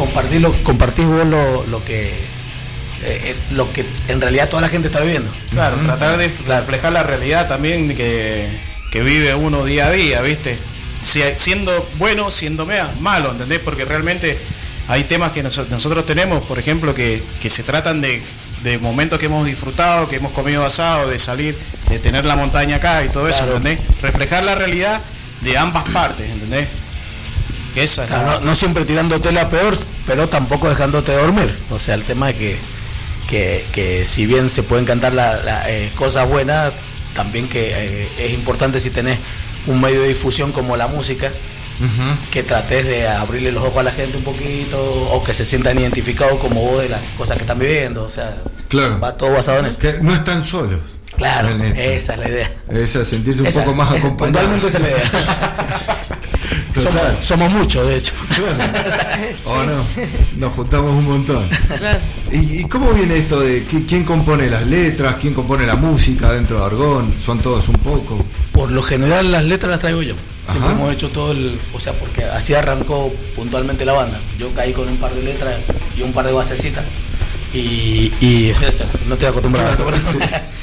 compartirlo, 0.00 0.62
compartís 0.64 1.06
vos 1.06 1.26
lo, 1.26 1.64
lo 1.66 1.84
que 1.84 2.02
eh, 3.02 3.20
eh, 3.32 3.36
lo 3.52 3.72
que 3.72 3.84
en 4.08 4.20
realidad 4.20 4.48
toda 4.48 4.62
la 4.62 4.68
gente 4.68 4.88
está 4.88 5.00
viviendo. 5.00 5.30
Claro, 5.50 5.76
tratar 5.76 6.16
de 6.16 6.28
reflejar 6.46 6.92
la 6.92 7.02
realidad 7.02 7.48
también 7.48 7.94
que, 7.94 8.48
que 8.90 9.02
vive 9.02 9.34
uno 9.34 9.64
día 9.64 9.86
a 9.86 9.90
día, 9.92 10.20
¿viste? 10.22 10.58
Si, 11.02 11.22
siendo 11.34 11.88
bueno, 11.98 12.30
siendo 12.30 12.66
mea, 12.66 12.90
malo, 13.00 13.30
¿entendés? 13.32 13.60
Porque 13.60 13.84
realmente 13.84 14.38
hay 14.88 15.04
temas 15.04 15.32
que 15.32 15.42
noso- 15.42 15.66
nosotros 15.68 16.04
tenemos, 16.04 16.44
por 16.46 16.58
ejemplo, 16.58 16.94
que, 16.94 17.22
que 17.40 17.48
se 17.48 17.62
tratan 17.62 18.00
de, 18.00 18.22
de 18.62 18.78
momentos 18.78 19.18
que 19.18 19.26
hemos 19.26 19.46
disfrutado, 19.46 20.08
que 20.08 20.16
hemos 20.16 20.32
comido 20.32 20.64
asado, 20.64 21.08
de 21.08 21.18
salir, 21.18 21.56
de 21.88 21.98
tener 21.98 22.24
la 22.24 22.36
montaña 22.36 22.76
acá 22.76 23.04
y 23.04 23.08
todo 23.08 23.28
eso. 23.28 23.44
¿entendés? 23.44 23.78
Reflejar 24.02 24.44
la 24.44 24.54
realidad 24.54 25.00
de 25.40 25.56
ambas 25.56 25.84
partes, 25.84 26.28
¿entendés? 26.30 26.68
Que 27.74 27.84
esa 27.84 28.04
es 28.04 28.10
la- 28.10 28.22
no, 28.24 28.40
no 28.40 28.54
siempre 28.54 28.84
tirándote 28.84 29.30
la 29.32 29.48
peor, 29.48 29.74
pero 30.06 30.28
tampoco 30.28 30.68
dejándote 30.68 31.12
dormir. 31.12 31.56
O 31.70 31.78
sea, 31.78 31.94
el 31.94 32.02
tema 32.04 32.30
es 32.30 32.36
que, 32.36 32.58
que, 33.28 33.64
que 33.72 34.04
si 34.04 34.26
bien 34.26 34.50
se 34.50 34.62
pueden 34.62 34.84
cantar 34.84 35.12
las 35.12 35.40
cosas 35.96 36.28
buenas, 36.28 36.72
también 37.14 37.48
que 37.48 37.70
eh, 38.02 38.08
es 38.18 38.32
importante 38.32 38.80
si 38.80 38.90
tenés 38.90 39.18
un 39.66 39.80
medio 39.80 40.02
de 40.02 40.08
difusión 40.08 40.52
como 40.52 40.76
la 40.76 40.88
música, 40.88 41.30
que 42.30 42.42
trates 42.42 42.86
de 42.86 43.08
abrirle 43.08 43.52
los 43.52 43.62
ojos 43.64 43.78
a 43.78 43.82
la 43.84 43.92
gente 43.92 44.18
un 44.18 44.22
poquito 44.24 44.78
o 44.82 45.22
que 45.24 45.32
se 45.32 45.46
sientan 45.46 45.78
identificados 45.78 46.38
como 46.38 46.60
vos 46.62 46.82
de 46.82 46.90
las 46.90 47.00
cosas 47.16 47.36
que 47.36 47.42
están 47.44 47.58
viviendo. 47.58 48.04
O 48.04 48.10
sea, 48.10 48.36
Claro. 48.68 49.00
va 49.00 49.16
todo 49.16 49.32
basado 49.32 49.60
en 49.60 49.66
eso. 49.66 49.78
Que 49.78 49.94
no 50.02 50.14
están 50.14 50.44
solos. 50.44 50.80
Claro, 51.16 51.48
esa 51.74 52.12
es 52.14 52.18
la 52.18 52.28
idea. 52.28 52.52
Esa, 52.70 53.04
sentirse 53.04 53.40
un 53.40 53.46
Esa- 53.48 53.60
poco 53.64 53.74
más 53.74 53.90
acompañado. 53.98 54.16
Puntualmente 54.46 54.66
esa 54.68 54.76
es 54.78 54.84
la 54.84 54.90
idea. 54.90 55.99
Somos, 56.82 57.02
somos 57.20 57.52
muchos, 57.52 57.86
de 57.86 57.96
hecho. 57.96 58.12
Claro. 58.34 59.34
¿O 59.46 59.62
no? 59.64 59.84
Nos 60.36 60.52
juntamos 60.54 60.92
un 60.96 61.04
montón. 61.04 61.48
Claro. 61.78 61.98
¿Y, 62.32 62.60
y 62.60 62.64
cómo 62.64 62.92
viene 62.92 63.16
esto 63.16 63.40
de 63.40 63.66
qui- 63.66 63.84
quién 63.86 64.04
compone 64.04 64.48
las 64.48 64.66
letras, 64.66 65.16
quién 65.20 65.34
compone 65.34 65.66
la 65.66 65.76
música 65.76 66.32
dentro 66.32 66.58
de 66.60 66.66
Argón? 66.66 67.14
¿Son 67.18 67.40
todos 67.40 67.68
un 67.68 67.76
poco? 67.76 68.24
Por 68.52 68.70
lo 68.72 68.82
general 68.82 69.30
las 69.32 69.44
letras 69.44 69.70
las 69.70 69.80
traigo 69.80 70.02
yo. 70.02 70.14
Siempre 70.48 70.70
Ajá. 70.70 70.78
hemos 70.80 70.92
hecho 70.92 71.08
todo 71.10 71.32
el... 71.32 71.60
O 71.72 71.78
sea, 71.80 71.92
porque 71.92 72.24
así 72.24 72.54
arrancó 72.54 73.12
puntualmente 73.36 73.84
la 73.84 73.92
banda. 73.92 74.18
Yo 74.38 74.52
caí 74.54 74.72
con 74.72 74.88
un 74.88 74.96
par 74.96 75.14
de 75.14 75.22
letras 75.22 75.56
y 75.96 76.02
un 76.02 76.12
par 76.12 76.26
de 76.26 76.32
basecitas. 76.32 76.84
Y... 77.54 78.12
y 78.20 78.52
no 79.06 79.14
estoy 79.14 79.28
acostumbrado 79.28 79.68
a 79.68 79.72
esto, 79.72 79.84
pero-. 79.84 80.40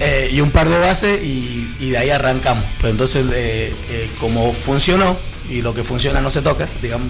Eh, 0.00 0.30
y 0.32 0.40
un 0.40 0.50
par 0.52 0.70
de 0.70 0.78
bases 0.78 1.22
y, 1.22 1.70
y 1.78 1.90
de 1.90 1.98
ahí 1.98 2.08
arrancamos. 2.08 2.64
Pues 2.80 2.92
entonces, 2.92 3.26
eh, 3.30 3.74
eh, 3.90 4.10
como 4.18 4.50
funcionó 4.54 5.18
y 5.50 5.62
lo 5.62 5.72
que 5.74 5.84
funciona 5.84 6.20
no 6.20 6.30
se 6.30 6.42
toca, 6.42 6.68
digamos. 6.82 7.08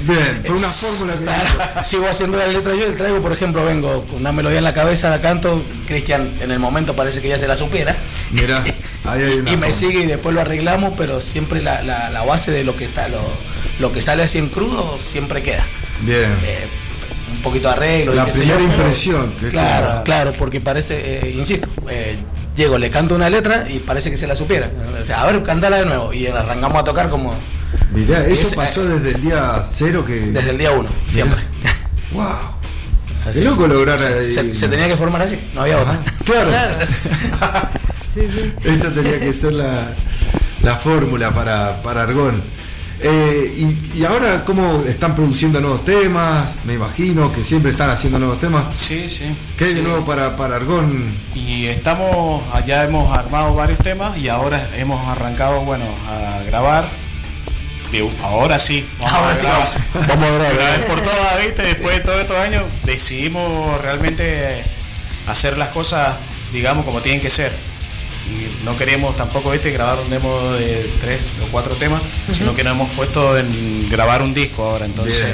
Bien, 0.00 0.40
fue 0.44 0.56
una 0.56 0.68
fórmula 0.68 1.14
que... 1.14 1.24
Claro, 1.24 1.84
sigo 1.84 2.08
haciendo 2.08 2.36
la 2.38 2.46
letra 2.48 2.74
yo, 2.74 2.86
el 2.86 2.96
traigo, 2.96 3.20
por 3.20 3.32
ejemplo, 3.32 3.64
vengo 3.64 4.04
con 4.04 4.16
una 4.20 4.32
melodía 4.32 4.58
en 4.58 4.64
la 4.64 4.74
cabeza, 4.74 5.10
la 5.10 5.20
canto, 5.20 5.62
Cristian 5.86 6.30
en 6.40 6.50
el 6.50 6.58
momento 6.58 6.94
parece 6.96 7.20
que 7.22 7.28
ya 7.28 7.38
se 7.38 7.46
la 7.48 7.56
supiera. 7.56 7.96
Mirá, 8.30 8.64
ahí 9.04 9.22
hay 9.22 9.32
una 9.38 9.50
y 9.52 9.56
me 9.56 9.72
forma. 9.72 9.72
sigue 9.72 10.00
y 10.00 10.06
después 10.06 10.34
lo 10.34 10.40
arreglamos, 10.40 10.94
pero 10.96 11.20
siempre 11.20 11.62
la, 11.62 11.82
la- 11.82 12.10
la 12.10 12.22
base 12.24 12.50
de 12.50 12.64
lo 12.64 12.76
que 12.76 12.84
está, 12.86 13.08
lo, 13.08 13.20
lo 13.78 13.92
que 13.92 14.02
sale 14.02 14.22
así 14.24 14.38
en 14.38 14.48
crudo, 14.48 14.98
siempre 15.00 15.42
queda. 15.42 15.64
Bien. 16.00 16.36
Eh, 16.44 16.66
un 17.32 17.42
poquito 17.42 17.68
de 17.68 17.74
arreglo. 17.74 18.14
La 18.14 18.26
primera 18.26 18.58
yo, 18.60 18.66
pero- 18.66 18.72
impresión, 18.72 19.32
que 19.38 19.48
claro, 19.50 19.86
claro. 19.86 20.04
claro, 20.04 20.32
porque 20.36 20.60
parece, 20.60 21.28
eh, 21.28 21.30
insisto, 21.36 21.68
eh, 21.88 22.18
llego, 22.56 22.76
le 22.78 22.90
canto 22.90 23.14
una 23.14 23.30
letra 23.30 23.66
y 23.70 23.78
parece 23.78 24.10
que 24.10 24.16
se 24.16 24.26
la 24.26 24.34
supiera. 24.34 24.70
O 25.00 25.04
sea, 25.04 25.22
a 25.22 25.26
ver, 25.30 25.42
cántala 25.44 25.78
de 25.78 25.86
nuevo. 25.86 26.12
Y 26.12 26.26
arrancamos 26.26 26.78
a 26.80 26.84
tocar 26.84 27.08
como 27.10 27.34
Mirá, 27.92 28.24
eso 28.26 28.42
Ese- 28.42 28.56
pasó 28.56 28.84
desde 28.84 29.10
el 29.12 29.22
día 29.22 29.62
cero 29.68 30.04
que. 30.04 30.14
desde 30.20 30.50
el 30.50 30.58
día 30.58 30.70
uno, 30.72 30.90
siempre. 31.06 31.42
¡Wow! 32.12 32.24
Así. 33.28 33.38
Qué 33.40 33.44
loco 33.44 33.66
lograr 33.66 33.98
Se, 34.00 34.06
ahí. 34.06 34.32
se- 34.32 34.54
se 34.54 34.68
tenía 34.68 34.88
que 34.88 34.96
formar 34.96 35.22
así, 35.22 35.38
no 35.54 35.62
había 35.62 35.78
otra. 35.80 36.00
Claro. 36.24 36.48
Claro. 36.50 36.76
Sí, 38.14 38.22
sí. 38.32 38.52
Esa 38.64 38.92
tenía 38.92 39.20
que 39.20 39.32
ser 39.32 39.52
la, 39.52 39.92
la 40.62 40.76
fórmula 40.76 41.30
para, 41.32 41.80
para 41.82 42.02
Argón. 42.02 42.42
Eh, 43.00 43.54
y, 43.94 43.98
y 44.00 44.04
ahora, 44.06 44.44
¿cómo 44.44 44.82
están 44.88 45.14
produciendo 45.14 45.60
nuevos 45.60 45.84
temas? 45.84 46.56
Me 46.64 46.74
imagino 46.74 47.30
que 47.30 47.44
siempre 47.44 47.70
están 47.72 47.90
haciendo 47.90 48.18
nuevos 48.18 48.40
temas. 48.40 48.74
Sí, 48.74 49.08
sí. 49.08 49.26
¿Qué 49.56 49.66
hay 49.66 49.74
de 49.74 49.82
nuevo 49.82 50.04
para, 50.04 50.34
para 50.34 50.56
Argón? 50.56 51.14
Y 51.34 51.66
estamos, 51.66 52.42
allá 52.52 52.84
hemos 52.84 53.16
armado 53.16 53.54
varios 53.54 53.78
temas 53.78 54.18
y 54.18 54.28
ahora 54.28 54.68
hemos 54.76 55.06
arrancado, 55.06 55.60
bueno, 55.60 55.84
a 56.08 56.42
grabar. 56.44 56.88
Ahora 58.22 58.58
sí, 58.58 58.86
vamos 58.98 59.12
Ahora 59.12 59.32
a 59.32 59.36
sí, 59.36 59.46
vamos, 59.46 60.08
vamos 60.08 60.24
a 60.26 60.52
grabar. 60.52 60.86
por 60.86 61.00
todas, 61.00 61.40
¿viste? 61.44 61.62
Después 61.62 61.96
de 61.98 62.04
todos 62.04 62.20
estos 62.20 62.36
años 62.36 62.64
decidimos 62.84 63.80
realmente 63.80 64.62
hacer 65.26 65.56
las 65.56 65.68
cosas, 65.68 66.16
digamos, 66.52 66.84
como 66.84 67.00
tienen 67.00 67.20
que 67.20 67.30
ser. 67.30 67.52
Y 68.28 68.62
no 68.64 68.76
queremos 68.76 69.16
tampoco, 69.16 69.52
¿viste? 69.52 69.70
Grabar 69.70 69.98
un 70.04 70.10
demo 70.10 70.52
de 70.52 70.90
tres 71.00 71.18
o 71.42 71.46
cuatro 71.50 71.74
temas, 71.76 72.02
sino 72.36 72.54
que 72.54 72.62
nos 72.62 72.74
hemos 72.74 72.90
puesto 72.90 73.38
en 73.38 73.88
grabar 73.88 74.20
un 74.20 74.34
disco 74.34 74.64
ahora. 74.64 74.84
Entonces, 74.84 75.24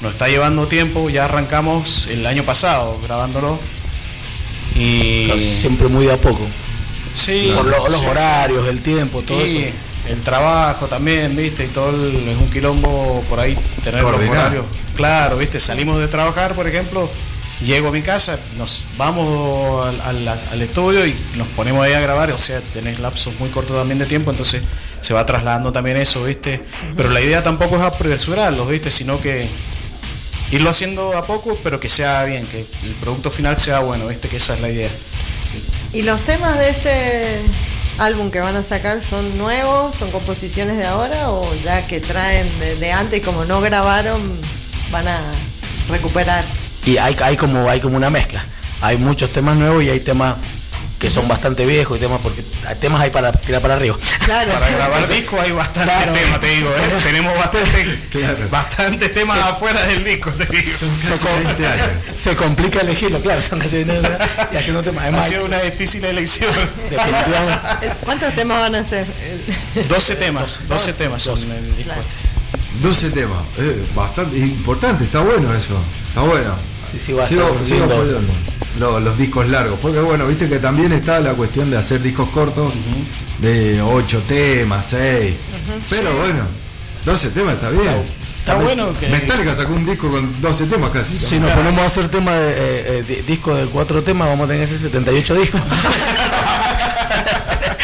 nos 0.00 0.12
está 0.12 0.26
llevando 0.28 0.66
tiempo, 0.66 1.10
ya 1.10 1.26
arrancamos 1.26 2.06
el 2.10 2.24
año 2.26 2.42
pasado 2.44 2.98
grabándolo. 3.04 3.58
Y 4.74 5.26
Pero 5.26 5.38
siempre 5.38 5.88
muy 5.88 6.06
de 6.06 6.12
a 6.14 6.16
poco. 6.16 6.46
sí, 7.12 7.52
Por 7.54 7.66
lo- 7.66 7.88
los 7.88 8.00
sí, 8.00 8.06
horarios, 8.06 8.68
el 8.68 8.82
tiempo, 8.82 9.20
todo 9.22 9.44
y 9.46 9.56
eso. 9.64 9.76
El 10.08 10.20
trabajo 10.22 10.86
también, 10.86 11.36
viste, 11.36 11.64
y 11.64 11.68
todo 11.68 11.90
el- 11.90 12.28
es 12.28 12.36
un 12.36 12.50
quilombo 12.50 13.22
por 13.28 13.40
ahí 13.40 13.54
tener 13.82 14.02
los 14.12 14.20
horarios. 14.40 14.64
Claro, 14.94 15.36
viste, 15.38 15.60
salimos 15.60 15.98
de 16.00 16.08
trabajar, 16.08 16.54
por 16.54 16.66
ejemplo, 16.66 17.10
llego 17.64 17.88
a 17.88 17.92
mi 17.92 18.02
casa, 18.02 18.38
nos 18.56 18.84
vamos 18.96 19.86
al, 19.86 20.00
al- 20.00 20.40
al 20.50 20.62
estudio 20.62 21.06
y 21.06 21.14
nos 21.36 21.46
ponemos 21.48 21.84
ahí 21.84 21.92
a 21.92 22.00
grabar, 22.00 22.30
o 22.32 22.38
sea, 22.38 22.60
tenés 22.72 22.98
lapsos 23.00 23.38
muy 23.38 23.48
cortos 23.50 23.76
también 23.76 23.98
de 23.98 24.06
tiempo, 24.06 24.30
entonces 24.30 24.62
se 25.00 25.14
va 25.14 25.24
trasladando 25.26 25.72
también 25.72 25.96
eso, 25.96 26.24
viste. 26.24 26.62
Pero 26.96 27.10
la 27.10 27.20
idea 27.20 27.42
tampoco 27.42 27.76
es 27.76 27.82
apresurarlos, 27.82 28.68
viste, 28.68 28.90
sino 28.90 29.20
que 29.20 29.48
irlo 30.50 30.68
haciendo 30.70 31.16
a 31.16 31.24
poco, 31.24 31.58
pero 31.62 31.78
que 31.78 31.88
sea 31.88 32.24
bien, 32.24 32.46
que 32.46 32.64
el 32.82 32.94
producto 32.94 33.30
final 33.30 33.56
sea 33.56 33.80
bueno, 33.80 34.06
viste, 34.08 34.28
que 34.28 34.36
esa 34.38 34.54
es 34.54 34.60
la 34.60 34.70
idea. 34.70 34.90
¿Y 35.92 36.02
los 36.02 36.20
temas 36.22 36.58
de 36.58 36.68
este 36.70 37.36
álbum 37.98 38.30
que 38.30 38.40
van 38.40 38.56
a 38.56 38.62
sacar 38.62 39.02
son 39.02 39.36
nuevos, 39.36 39.94
son 39.94 40.10
composiciones 40.10 40.76
de 40.76 40.86
ahora 40.86 41.30
o 41.30 41.54
ya 41.64 41.86
que 41.86 42.00
traen 42.00 42.48
de, 42.58 42.92
antes 42.92 43.18
y 43.18 43.22
como 43.22 43.44
no 43.44 43.60
grabaron 43.60 44.38
van 44.90 45.08
a 45.08 45.18
recuperar? 45.88 46.44
Y 46.84 46.96
hay, 46.96 47.16
hay 47.22 47.36
como 47.36 47.68
hay 47.68 47.80
como 47.80 47.96
una 47.96 48.10
mezcla. 48.10 48.44
Hay 48.80 48.96
muchos 48.96 49.30
temas 49.30 49.56
nuevos 49.56 49.84
y 49.84 49.90
hay 49.90 50.00
temas 50.00 50.36
que 51.00 51.08
son 51.10 51.26
bastante 51.26 51.64
viejos 51.64 51.96
y 51.96 52.00
temas 52.00 52.20
porque 52.22 52.44
hay 52.66 52.76
temas 52.76 53.00
hay 53.00 53.08
para 53.10 53.32
tirar 53.32 53.62
para 53.62 53.74
arriba. 53.74 53.96
Claro. 54.24 54.52
Para 54.52 54.68
grabar 54.68 55.08
disco 55.08 55.40
hay 55.40 55.50
bastante 55.50 55.90
Claro. 55.94 56.12
tema, 56.12 56.38
te 56.38 56.46
digo, 56.48 56.68
¿eh? 56.68 57.00
tenemos 57.02 57.34
bastante, 57.36 57.98
Claro. 58.10 58.48
bastantes 58.50 59.14
temas 59.14 59.38
afuera 59.38 59.82
del 59.86 60.04
disco, 60.04 60.30
te 60.32 60.44
digo. 60.44 60.62
Son 60.78 60.90
casi 61.10 61.26
20 61.44 61.66
años. 61.66 61.88
Se 62.16 62.36
complica 62.36 62.80
elegirlo, 62.80 63.20
claro, 63.22 63.40
son 63.40 63.58
casi 63.60 63.78
y 64.52 64.56
haciendo 64.56 64.82
temas. 64.82 65.00
Ha 65.00 65.06
Además, 65.08 65.26
sido 65.28 65.46
una 65.46 65.58
difícil 65.60 66.04
elección. 66.04 66.52
¿Cuántos 68.04 68.34
temas 68.34 68.60
van 68.60 68.74
a 68.74 68.84
ser? 68.86 69.06
12 69.88 70.16
temas, 70.16 70.60
12 70.68 70.92
temas 70.92 71.22
son 71.22 71.34
Doce. 71.36 71.46
en 71.46 71.52
el 71.52 71.76
disco 71.76 71.82
Claro. 71.84 72.00
este. 72.02 72.86
12 72.86 73.10
temas. 73.10 73.38
Eh, 73.58 73.84
bastante 73.94 74.36
importante, 74.38 75.04
está 75.04 75.20
bueno 75.20 75.54
eso. 75.54 75.82
Está 76.08 76.20
bueno. 76.22 76.54
Sí, 76.90 76.98
sí, 77.00 77.12
va 77.12 77.24
a 77.24 77.26
Sigo, 77.26 77.54
ser 77.58 77.64
sigo 77.64 77.84
apoyando 77.84 78.32
lo- 78.78 79.00
los 79.00 79.16
discos 79.18 79.48
largos. 79.48 79.78
Porque 79.80 80.00
bueno, 80.00 80.26
viste 80.26 80.48
que 80.48 80.58
también 80.58 80.92
está 80.92 81.20
la 81.20 81.34
cuestión 81.34 81.70
de 81.70 81.76
hacer 81.76 82.00
discos 82.02 82.28
cortos 82.30 82.72
de 83.38 83.80
8 83.80 84.22
temas, 84.26 84.86
6. 84.90 85.34
Pero 85.88 86.16
bueno, 86.16 86.46
12 87.04 87.28
temas 87.30 87.54
está 87.54 87.70
bien. 87.70 88.04
Está 88.40 88.54
bueno 88.56 88.92
que... 88.98 89.06
Metallica 89.08 89.54
sacó 89.54 89.74
un 89.74 89.84
disco 89.84 90.10
con 90.10 90.40
12 90.40 90.64
temas 90.66 90.90
casi. 90.90 91.14
Si 91.16 91.38
nos 91.38 91.52
ponemos 91.52 91.80
a 91.82 91.86
hacer 91.86 92.08
tema 92.08 92.32
de 92.34 92.50
eh, 92.50 92.54
eh, 92.98 93.04
di- 93.06 93.22
disco 93.22 93.54
de 93.54 93.66
cuatro 93.66 94.02
temas, 94.02 94.28
vamos 94.28 94.46
a 94.46 94.48
tener 94.52 94.64
hacer 94.64 94.78
78 94.78 95.34
discos. 95.34 95.60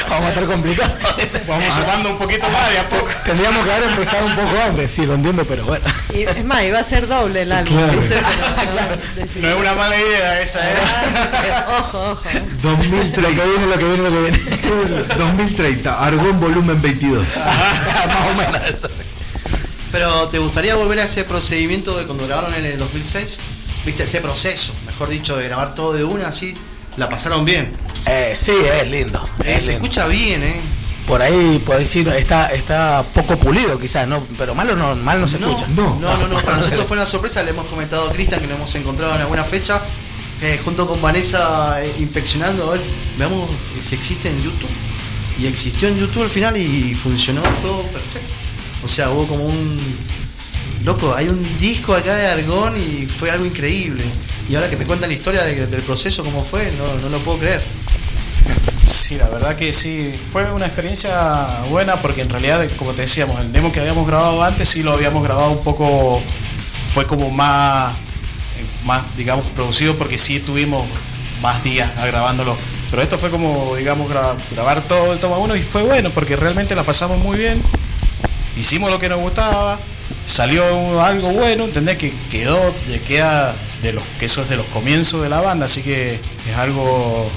vamos 0.08 0.26
a 0.26 0.28
estar 0.30 0.46
complicados. 0.46 0.92
Vamos 1.46 1.75
sumando 1.75 2.10
un 2.10 2.18
poquito 2.18 2.48
más 2.50 2.70
de 2.70 2.78
a 2.80 2.88
poco. 2.88 3.08
Tendríamos 3.25 3.64
que 3.64 3.72
haber 3.72 3.88
empezado 3.90 4.26
un 4.26 4.34
poco 4.34 4.50
antes, 4.66 4.90
sí, 4.90 5.06
lo 5.06 5.14
entiendo, 5.14 5.44
pero 5.46 5.64
bueno. 5.64 5.84
Y 6.12 6.22
es 6.22 6.44
más, 6.44 6.64
iba 6.64 6.80
a 6.80 6.84
ser 6.84 7.06
doble 7.06 7.42
el 7.42 7.52
álbum. 7.52 7.76
Claro. 7.76 8.00
¿viste? 8.00 8.16
Pero 8.16 8.72
no, 9.42 9.42
No 9.42 9.48
es 9.48 9.54
una 9.60 9.75
mala 9.75 9.96
idea 9.96 10.40
esa, 10.40 10.68
¿eh? 10.68 10.75
Ah, 10.76 11.66
Ojo, 11.78 12.10
ojo. 12.12 12.22
Lo 12.25 12.32
que 12.32 12.88
2030. 12.88 13.44
viene, 13.44 13.66
lo 13.66 13.78
que 13.78 13.84
viene, 13.84 14.02
lo 14.02 14.10
que 14.10 14.20
viene. 14.20 15.04
2030, 15.18 16.04
Argón 16.04 16.40
volumen 16.40 16.82
22. 16.82 17.25
Más 17.36 18.26
o 18.32 18.34
menos 18.36 18.68
eso. 18.68 18.88
Pero 19.92 20.28
¿te 20.28 20.38
gustaría 20.38 20.75
volver 20.75 20.98
a 21.00 21.04
ese 21.04 21.25
procedimiento 21.25 21.96
de 21.96 22.06
cuando 22.06 22.26
grabaron 22.26 22.54
en 22.54 22.64
el 22.66 22.78
2006? 22.78 23.38
¿Viste 23.84 24.02
ese 24.02 24.20
proceso, 24.20 24.75
mejor 24.84 25.08
dicho, 25.10 25.36
de 25.36 25.44
grabar 25.44 25.75
todo 25.76 25.92
de 25.92 26.02
una 26.04 26.28
así? 26.28 26.56
La 26.97 27.09
pasaron 27.09 27.45
bien. 27.45 27.73
Eh, 28.07 28.33
sí, 28.37 28.53
es 28.81 28.88
lindo. 28.88 29.23
Eh, 29.45 29.61
se 29.62 29.75
escucha 29.75 30.07
bien, 30.07 30.43
¿eh? 30.43 30.61
Por 31.07 31.23
ahí, 31.23 31.62
por 31.65 31.79
decir, 31.79 32.09
está, 32.09 32.49
está 32.49 33.05
poco 33.15 33.38
pulido 33.38 33.79
quizás, 33.79 34.09
¿no? 34.09 34.21
Pero 34.37 34.55
malo 34.55 34.75
no, 34.75 34.97
mal 34.97 35.21
no 35.21 35.29
se 35.29 35.38
No, 35.38 35.49
escucha. 35.50 35.67
No. 35.69 35.97
no, 36.00 36.17
no, 36.17 36.26
no, 36.29 36.41
Para 36.41 36.57
nosotros 36.57 36.85
fue 36.87 36.97
una 36.97 37.07
sorpresa. 37.07 37.43
Le 37.43 37.50
hemos 37.50 37.67
comentado 37.67 38.09
a 38.09 38.12
Cristian 38.12 38.41
que 38.41 38.47
lo 38.49 38.55
hemos 38.57 38.75
encontrado 38.75 39.15
en 39.15 39.21
alguna 39.21 39.45
fecha. 39.45 39.83
eh, 40.43 40.61
junto 40.65 40.87
con 40.87 41.00
Vanessa 41.00 41.83
eh, 41.83 41.95
inspeccionando 41.99 42.69
a 42.69 42.73
ver, 42.73 42.83
veamos 43.17 43.50
eh, 43.50 43.81
si 43.83 43.95
existe 43.95 44.29
en 44.31 44.43
YouTube. 44.43 44.69
Y 45.38 45.47
existió 45.47 45.88
en 45.88 45.99
YouTube 45.99 46.23
al 46.25 46.31
final 46.31 46.57
y 46.57 46.95
funcionó 46.95 47.43
todo 47.62 47.83
perfecto. 47.85 48.33
O 48.83 48.88
sea, 48.88 49.11
hubo 49.11 49.26
como 49.26 49.45
un. 49.45 49.79
Loco, 50.85 51.15
hay 51.15 51.29
un 51.29 51.57
disco 51.59 51.95
acá 51.95 52.17
de 52.17 52.26
Argón 52.26 52.75
y 52.76 53.07
fue 53.07 53.31
algo 53.31 53.45
increíble. 53.47 54.05
Y 54.49 54.55
ahora 54.55 54.71
que 54.71 54.76
me 54.76 54.85
cuentan 54.87 55.09
la 55.11 55.15
historia 55.17 55.43
de- 55.43 55.67
del 55.67 55.83
proceso, 55.83 56.23
cómo 56.25 56.43
fue, 56.45 56.73
no, 56.73 56.95
no 57.00 57.09
lo 57.09 57.19
puedo 57.21 57.38
creer. 57.38 57.62
Sí, 58.87 59.17
la 59.17 59.29
verdad 59.29 59.57
que 59.57 59.73
sí, 59.73 60.15
fue 60.33 60.50
una 60.53 60.67
experiencia 60.67 61.62
buena 61.69 61.97
porque 61.97 62.23
en 62.23 62.29
realidad, 62.31 62.65
como 62.76 62.93
te 62.93 63.03
decíamos, 63.03 63.41
el 63.41 63.53
demo 63.53 63.73
que 63.73 63.81
habíamos 63.81 64.07
grabado 64.07 64.43
antes 64.43 64.69
sí 64.69 64.83
lo 64.83 64.93
habíamos 64.93 65.23
grabado 65.25 65.50
un 65.50 65.65
poco, 65.65 66.21
fue 66.95 67.07
como 67.07 67.31
más, 67.31 67.95
eh, 67.95 68.65
más 68.85 69.03
digamos, 69.17 69.47
producido 69.49 69.97
porque 69.97 70.19
sí 70.19 70.38
tuvimos 70.38 70.87
más 71.43 71.62
días 71.65 71.91
grabándolo. 71.97 72.57
Pero 72.91 73.03
esto 73.03 73.19
fue 73.19 73.31
como, 73.31 73.75
digamos, 73.75 74.09
gra- 74.09 74.37
grabar 74.53 74.87
todo 74.87 75.12
el 75.12 75.19
toma 75.19 75.38
uno 75.38 75.57
y 75.57 75.62
fue 75.62 75.83
bueno 75.83 76.11
porque 76.11 76.37
realmente 76.37 76.76
la 76.76 76.85
pasamos 76.85 77.19
muy 77.19 77.37
bien. 77.38 77.61
Hicimos 78.57 78.91
lo 78.91 78.99
que 79.00 79.09
nos 79.09 79.21
gustaba, 79.21 79.79
salió 80.25 81.03
algo 81.03 81.31
bueno, 81.31 81.65
¿entendés? 81.65 81.97
Que 81.99 82.15
quedó, 82.31 82.73
queda 83.07 83.55
de 83.87 83.93
los 83.93 84.02
que 84.19 84.26
eso 84.26 84.43
es 84.43 84.49
de 84.49 84.57
los 84.57 84.66
comienzos 84.66 85.23
de 85.23 85.28
la 85.28 85.40
banda, 85.40 85.66
así 85.66 85.83
que 85.83 86.14
es 86.49 86.57
algo 86.57 87.28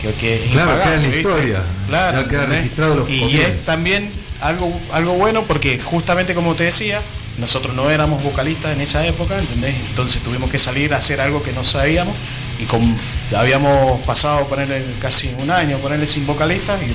que, 0.00 0.12
que 0.14 0.44
es 0.44 0.50
Claro, 0.52 0.78
queda 0.82 0.94
en 0.94 1.02
la 1.02 1.16
historia. 1.16 1.62
Claro, 1.88 2.22
Ya 2.22 2.28
queda 2.28 2.46
registrado 2.46 2.94
los 2.96 3.10
Y 3.10 3.20
comienzos. 3.20 3.50
es 3.50 3.64
también 3.64 4.12
algo, 4.40 4.80
algo 4.92 5.14
bueno 5.14 5.44
porque 5.46 5.78
justamente 5.78 6.34
como 6.34 6.54
te 6.54 6.64
decía, 6.64 7.00
nosotros 7.38 7.74
no 7.74 7.90
éramos 7.90 8.22
vocalistas 8.22 8.72
en 8.72 8.80
esa 8.80 9.06
época, 9.06 9.38
¿entendés? 9.38 9.74
Entonces 9.88 10.22
tuvimos 10.22 10.50
que 10.50 10.58
salir 10.58 10.94
a 10.94 10.98
hacer 10.98 11.20
algo 11.20 11.42
que 11.42 11.52
no 11.52 11.64
sabíamos 11.64 12.14
y 12.58 12.64
con, 12.64 12.96
habíamos 13.36 14.00
pasado 14.06 14.46
ponerle 14.46 14.94
casi 15.00 15.30
un 15.38 15.50
año 15.50 15.78
ponerle 15.78 16.06
sin 16.06 16.26
vocalistas 16.26 16.80
y, 16.82 16.94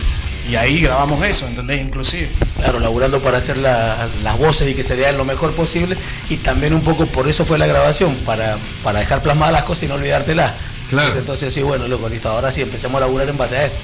y 0.50 0.56
ahí 0.56 0.82
grabamos 0.82 1.24
eso, 1.26 1.48
¿entendés? 1.48 1.82
Inclusive. 1.82 2.30
Claro, 2.58 2.80
laburando 2.80 3.22
para 3.22 3.38
hacer 3.38 3.58
la- 3.58 4.08
las 4.24 4.38
voces 4.38 4.70
y 4.70 4.74
que 4.76 4.84
se 4.84 4.96
vean 4.96 5.18
lo 5.18 5.26
mejor 5.26 5.54
posible. 5.54 5.98
Y 6.30 6.38
también 6.38 6.74
un 6.74 6.82
poco 6.82 7.06
por 7.06 7.28
eso 7.28 7.46
fue 7.46 7.58
la 7.58 7.68
grabación, 7.68 8.16
para, 8.26 8.58
para 8.84 9.00
dejar 9.00 9.22
plasmadas 9.22 9.54
las 9.54 9.64
cosas 9.64 9.84
y 9.84 9.88
no 9.88 9.96
olvidártelas. 9.96 10.54
Claro. 10.90 11.18
Entonces, 11.18 11.54
sí, 11.54 11.62
bueno, 11.62 11.88
loco, 11.88 12.10
listo, 12.10 12.30
ahora 12.30 12.52
sí 12.52 12.62
empecemos 12.62 12.98
a 12.98 13.02
laburar 13.02 13.30
en 13.30 13.38
base 13.38 13.56
a 13.58 13.66
esto. 13.66 13.78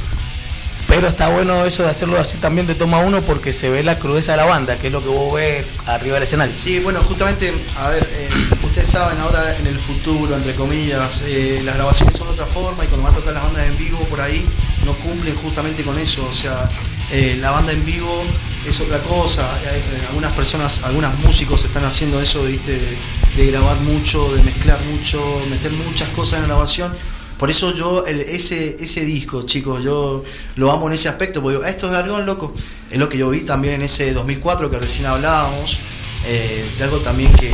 Pero 0.87 1.09
está 1.09 1.27
bueno 1.27 1.65
eso 1.65 1.83
de 1.83 1.89
hacerlo 1.89 2.17
así 2.17 2.37
también 2.37 2.65
de 2.65 2.73
toma 2.73 2.99
uno 2.99 3.21
porque 3.21 3.51
se 3.51 3.69
ve 3.69 3.83
la 3.83 3.99
crudeza 3.99 4.31
de 4.31 4.37
la 4.37 4.45
banda, 4.45 4.77
que 4.77 4.87
es 4.87 4.93
lo 4.93 5.01
que 5.01 5.09
vos 5.09 5.33
ves 5.35 5.65
arriba 5.85 6.13
del 6.13 6.23
escenario. 6.23 6.57
Sí, 6.57 6.79
bueno, 6.79 7.01
justamente, 7.01 7.53
a 7.77 7.89
ver, 7.89 8.07
eh, 8.13 8.29
ustedes 8.63 8.89
saben 8.89 9.19
ahora 9.19 9.57
en 9.57 9.67
el 9.67 9.77
futuro, 9.77 10.33
entre 10.33 10.53
comillas, 10.55 11.23
eh, 11.25 11.59
las 11.65 11.75
grabaciones 11.75 12.15
son 12.15 12.27
de 12.27 12.33
otra 12.33 12.45
forma 12.45 12.85
y 12.85 12.87
cuando 12.87 13.03
van 13.05 13.13
a 13.15 13.17
tocar 13.17 13.33
las 13.33 13.43
bandas 13.43 13.67
en 13.67 13.77
vivo 13.77 13.99
por 14.09 14.21
ahí 14.21 14.45
no 14.87 14.95
cumplen 14.97 15.35
justamente 15.35 15.83
con 15.83 15.99
eso. 15.99 16.25
O 16.27 16.33
sea, 16.33 16.67
eh, 17.11 17.37
la 17.39 17.51
banda 17.51 17.73
en 17.73 17.85
vivo 17.85 18.23
es 18.65 18.79
otra 18.79 18.99
cosa. 19.03 19.59
Eh, 19.65 19.83
algunas 20.09 20.31
personas, 20.33 20.81
algunos 20.83 21.13
músicos 21.19 21.63
están 21.65 21.85
haciendo 21.85 22.19
eso, 22.19 22.43
viste, 22.43 22.97
de, 23.35 23.45
grabar 23.45 23.77
mucho, 23.81 24.33
de 24.33 24.41
mezclar 24.41 24.79
mucho, 24.85 25.41
meter 25.49 25.71
muchas 25.71 26.09
cosas 26.09 26.35
en 26.35 26.41
la 26.43 26.47
grabación. 26.47 26.93
Por 27.37 27.51
eso 27.51 27.75
yo, 27.75 28.07
ese, 28.07 28.77
ese 28.79 29.05
disco, 29.05 29.43
chicos, 29.43 29.83
yo 29.83 30.23
lo 30.55 30.71
amo 30.71 30.87
en 30.87 30.93
ese 30.93 31.07
aspecto, 31.07 31.39
porque 31.43 31.57
digo, 31.57 31.67
"Ah, 31.67 31.69
esto 31.69 31.85
es 31.85 31.91
de 31.91 31.97
Argón, 31.99 32.25
loco. 32.25 32.55
Es 32.89 32.97
lo 32.97 33.07
que 33.09 33.17
yo 33.19 33.29
vi 33.29 33.41
también 33.41 33.75
en 33.75 33.83
ese 33.83 34.11
2004 34.13 34.71
que 34.71 34.79
recién 34.79 35.05
hablábamos, 35.05 35.77
eh, 36.25 36.65
de 36.79 36.83
algo 36.83 36.97
también 36.99 37.31
que, 37.33 37.53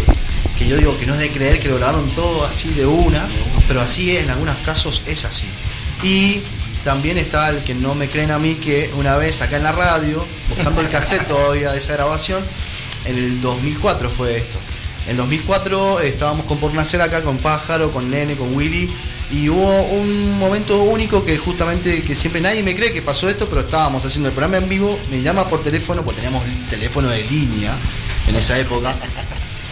que 0.58 0.68
yo 0.70 0.78
digo 0.78 0.98
que 0.98 1.06
no 1.06 1.16
es 1.16 1.20
de 1.20 1.32
creer 1.32 1.60
que 1.60 1.68
lo 1.68 1.76
grabaron 1.76 2.10
todo 2.12 2.46
así 2.46 2.70
de 2.70 2.86
una, 2.86 3.28
pero 3.68 3.82
así 3.82 4.12
es, 4.16 4.24
en 4.24 4.30
algunos 4.30 4.56
casos 4.60 5.02
es 5.06 5.26
así. 5.26 5.48
Y 6.02 6.42
también 6.84 7.18
está 7.18 7.50
el 7.50 7.64
que 7.64 7.74
no 7.74 7.96
me 7.96 8.10
creen 8.10 8.32
a 8.32 8.40
mí 8.40 8.56
que 8.56 8.92
una 8.96 9.16
vez 9.18 9.42
acá 9.42 9.58
en 9.58 9.64
la 9.64 9.72
radio, 9.72 10.26
buscando 10.50 10.82
el 10.82 10.90
cassette 10.90 11.28
todavía 11.28 11.72
de 11.72 11.80
esa 11.80 11.94
grabación, 11.94 12.44
en 13.06 13.18
el 13.18 13.42
2004 13.42 14.10
fue 14.10 14.38
esto. 14.38 14.60
En 15.08 15.18
2004 15.18 16.00
estábamos 16.00 16.46
con 16.46 16.58
Por 16.60 16.74
Nacer 16.74 17.02
acá 17.02 17.22
con 17.22 17.38
Pájaro, 17.38 17.92
con 17.92 18.10
Nene, 18.10 18.36
con 18.36 18.56
Willy. 18.56 18.90
Y 19.32 19.50
hubo 19.50 19.82
un 19.84 20.38
momento 20.38 20.84
único 20.84 21.26
que 21.26 21.38
justamente, 21.38 22.04
que 22.04 22.16
siempre 22.16 22.40
nadie 22.40 22.62
me 22.62 22.76
cree 22.76 22.94
que 22.94 23.02
pasó 23.02 23.28
esto, 23.28 23.48
pero 23.50 23.62
estábamos 23.62 24.06
haciendo 24.06 24.30
el 24.30 24.36
programa 24.36 24.58
en 24.58 24.70
vivo, 24.70 25.00
me 25.10 25.22
llama 25.22 25.48
por 25.48 25.64
teléfono, 25.64 26.04
pues 26.04 26.18
teníamos 26.18 26.46
el 26.46 26.68
teléfono 26.68 27.10
de 27.10 27.24
línea 27.24 27.76
en 28.28 28.36
esa 28.36 28.60
época. 28.60 28.96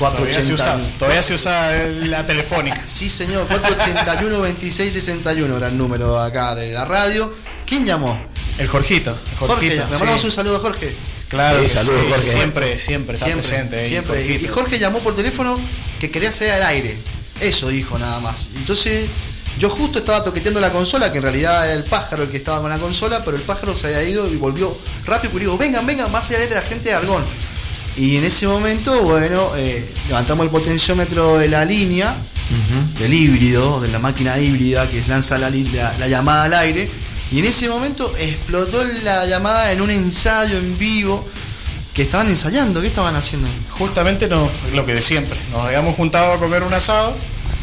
Todavía 0.09 0.41
se, 0.41 0.53
usa, 0.53 0.65
480. 0.65 0.97
todavía 0.97 1.21
se 1.21 1.33
usa 1.33 1.71
la 2.07 2.25
telefónica. 2.25 2.81
Sí, 2.85 3.09
señor, 3.09 3.47
481-2661 3.49 5.57
era 5.57 5.67
el 5.67 5.77
número 5.77 6.19
acá 6.19 6.55
de 6.55 6.71
la 6.71 6.85
radio. 6.85 7.33
¿Quién 7.65 7.85
llamó? 7.85 8.21
El 8.57 8.67
Jorgito. 8.67 9.11
el 9.31 9.37
Jorge, 9.37 9.69
le 9.69 9.75
mandamos 9.85 10.19
sí. 10.21 10.25
un 10.27 10.31
saludo 10.31 10.57
a 10.57 10.59
Jorge. 10.59 10.95
Claro, 11.29 11.57
Sí, 11.59 11.63
que 11.63 11.69
saludos, 11.69 12.01
sí, 12.03 12.09
Jorge. 12.11 12.31
siempre, 12.31 12.79
siempre 12.79 13.15
está 13.15 13.25
presente. 13.27 13.79
ahí, 13.79 13.87
siempre. 13.87 14.25
Y-. 14.25 14.47
Jorge 14.47 14.79
llamó 14.79 14.99
por 14.99 15.15
teléfono 15.15 15.57
que 15.99 16.11
quería 16.11 16.29
hacer 16.29 16.51
al 16.51 16.63
aire. 16.63 16.97
Eso 17.39 17.69
dijo 17.69 17.97
nada 17.97 18.19
más. 18.19 18.47
Entonces, 18.57 19.05
yo 19.57 19.69
justo 19.69 19.99
estaba 19.99 20.23
toqueteando 20.23 20.59
la 20.59 20.71
consola, 20.71 21.11
que 21.11 21.17
en 21.17 21.23
realidad 21.23 21.65
era 21.65 21.73
el 21.73 21.83
pájaro 21.83 22.23
el 22.23 22.29
que 22.29 22.37
estaba 22.37 22.61
con 22.61 22.69
la 22.69 22.77
consola, 22.77 23.23
pero 23.23 23.37
el 23.37 23.43
pájaro 23.43 23.75
se 23.75 23.87
había 23.87 24.03
ido 24.03 24.27
y 24.27 24.35
volvió 24.35 24.77
rápido 25.05 25.35
y 25.37 25.39
digo, 25.41 25.57
vengan, 25.57 25.85
vengan, 25.85 26.11
más 26.11 26.29
allá 26.29 26.39
de 26.39 26.49
la 26.49 26.61
gente 26.61 26.89
de 26.89 26.95
Argón. 26.95 27.23
Y 27.97 28.17
en 28.17 28.23
ese 28.25 28.47
momento, 28.47 29.01
bueno, 29.03 29.51
eh, 29.57 29.87
levantamos 30.07 30.45
el 30.45 30.49
potenciómetro 30.51 31.37
de 31.37 31.47
la 31.49 31.65
línea, 31.65 32.15
del 32.99 33.13
híbrido, 33.13 33.79
de 33.79 33.87
la 33.89 33.99
máquina 33.99 34.37
híbrida 34.37 34.89
que 34.89 35.01
lanza 35.07 35.37
la, 35.37 35.49
la- 35.49 35.95
la 35.97 36.07
llamada 36.07 36.43
al 36.45 36.53
aire. 36.53 36.89
Y 37.31 37.39
en 37.39 37.45
ese 37.45 37.69
momento 37.69 38.13
explotó 38.19 38.83
la 38.83 39.25
llamada 39.25 39.71
en 39.71 39.81
un 39.81 39.89
ensayo 39.89 40.57
en 40.57 40.77
vivo 40.77 41.25
que 41.93 42.01
estaban 42.03 42.27
ensayando. 42.29 42.81
¿Qué 42.81 42.87
estaban 42.87 43.15
haciendo? 43.15 43.47
Justamente 43.69 44.27
no, 44.27 44.49
lo 44.73 44.85
que 44.85 44.93
de 44.93 45.01
siempre. 45.01 45.39
Nos 45.51 45.61
habíamos 45.65 45.95
juntado 45.95 46.33
a 46.33 46.39
comer 46.39 46.63
un 46.63 46.73
asado. 46.73 47.15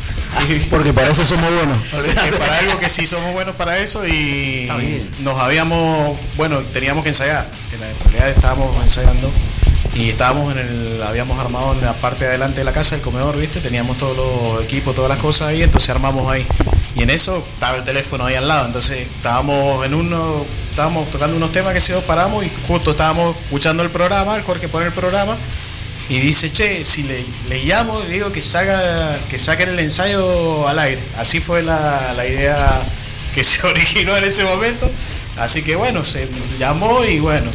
Porque 0.71 0.93
para 0.93 1.11
eso 1.11 1.25
somos 1.25 1.51
buenos. 1.55 1.79
para 2.39 2.59
algo 2.59 2.79
que 2.79 2.89
sí 2.89 3.07
somos 3.07 3.33
buenos 3.33 3.55
para 3.57 3.79
eso 3.79 4.07
y 4.07 4.69
nos 5.23 5.39
habíamos, 5.39 6.19
bueno, 6.37 6.61
teníamos 6.73 7.03
que 7.03 7.11
ensayar. 7.11 7.51
En 7.73 7.81
la- 7.81 7.91
en 7.91 7.99
realidad 8.05 8.29
estábamos 8.31 8.83
ensayando 8.83 9.31
y 9.95 10.11
estábamos 10.11 10.53
en 10.53 10.59
el, 10.59 11.03
habíamos 11.03 11.39
armado 11.39 11.73
en 11.73 11.81
la 11.81 11.95
parte 11.95 12.25
de 12.25 12.31
adelante 12.31 12.61
de 12.61 12.65
la 12.65 12.73
casa, 12.73 12.95
el 12.95 13.01
comedor, 13.01 13.37
¿viste? 13.37 13.61
Teníamos 13.61 13.99
todos 13.99 14.17
los 14.17 14.63
equipos, 14.63 14.95
todas 14.95 15.09
las 15.09 15.19
cosas 15.19 15.49
ahí, 15.49 15.63
entonces 15.63 15.91
armamos 15.91 16.31
ahí. 16.31 16.47
Y 16.95 17.03
en 17.03 17.11
eso 17.11 17.45
estaba 17.55 17.77
el 17.77 17.85
teléfono 17.85 18.27
ahí 18.27 18.35
al 18.35 18.49
lado, 18.49 18.67
entonces 18.67 19.07
estábamos 19.17 19.85
en 19.85 19.95
uno, 19.95 20.45
estábamos 20.71 21.11
tocando 21.11 21.37
unos 21.37 21.53
temas 21.53 21.73
que 21.73 21.81
se 21.81 21.93
nos 21.93 22.05
paramos 22.05 22.45
y 22.45 22.53
justo 22.67 22.93
estábamos 22.93 23.37
escuchando 23.37 23.83
el 23.83 23.91
programa, 23.91 24.37
el 24.37 24.43
Jorge 24.43 24.69
pone 24.69 24.87
el 24.87 24.93
programa 24.93 25.37
y 26.09 26.21
dice, 26.21 26.51
che, 26.51 26.85
si 26.85 27.03
le, 27.03 27.25
le 27.49 27.59
digo 28.09 28.33
que 28.33 28.41
que 28.41 29.39
saquen 29.39 29.69
el 29.69 29.79
ensayo 29.79 30.67
al 30.67 30.79
aire. 30.79 31.03
Así 31.17 31.39
fue 31.41 31.63
la, 31.63 32.15
la 32.15 32.27
idea 32.27 32.81
que 33.35 33.45
se 33.45 33.67
originó 33.67 34.17
en 34.17 34.25
ese 34.25 34.45
momento. 34.45 34.91
Así 35.37 35.63
que 35.63 35.77
bueno, 35.77 36.05
se 36.05 36.29
llamó 36.59 37.05
y 37.05 37.21
bueno, 37.21 37.51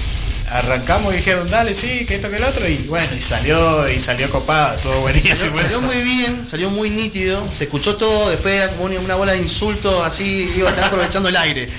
arrancamos 0.49 1.13
y 1.13 1.17
dijeron, 1.17 1.49
dale, 1.49 1.73
sí, 1.73 2.05
que 2.05 2.15
esto 2.15 2.29
que 2.29 2.37
el 2.37 2.43
otro, 2.43 2.67
y 2.67 2.77
bueno, 2.87 3.07
y 3.17 3.21
salió, 3.21 3.89
y 3.89 3.99
salió 3.99 4.29
copado, 4.29 4.77
todo 4.79 5.01
buenísimo. 5.01 5.35
Salió, 5.35 5.81
muy 5.81 6.01
bien, 6.03 6.45
salió 6.47 6.69
muy 6.69 6.89
nítido, 6.89 7.47
se 7.51 7.63
escuchó 7.65 7.95
todo, 7.95 8.29
después 8.29 8.53
era 8.55 8.69
como 8.71 8.83
una, 8.85 8.99
una 8.99 9.15
bola 9.15 9.31
de 9.33 9.39
insultos, 9.39 10.05
así 10.05 10.51
iba 10.55 10.67
a 10.67 10.71
estar 10.71 10.85
aprovechando 10.85 11.29
el 11.29 11.35
aire. 11.37 11.69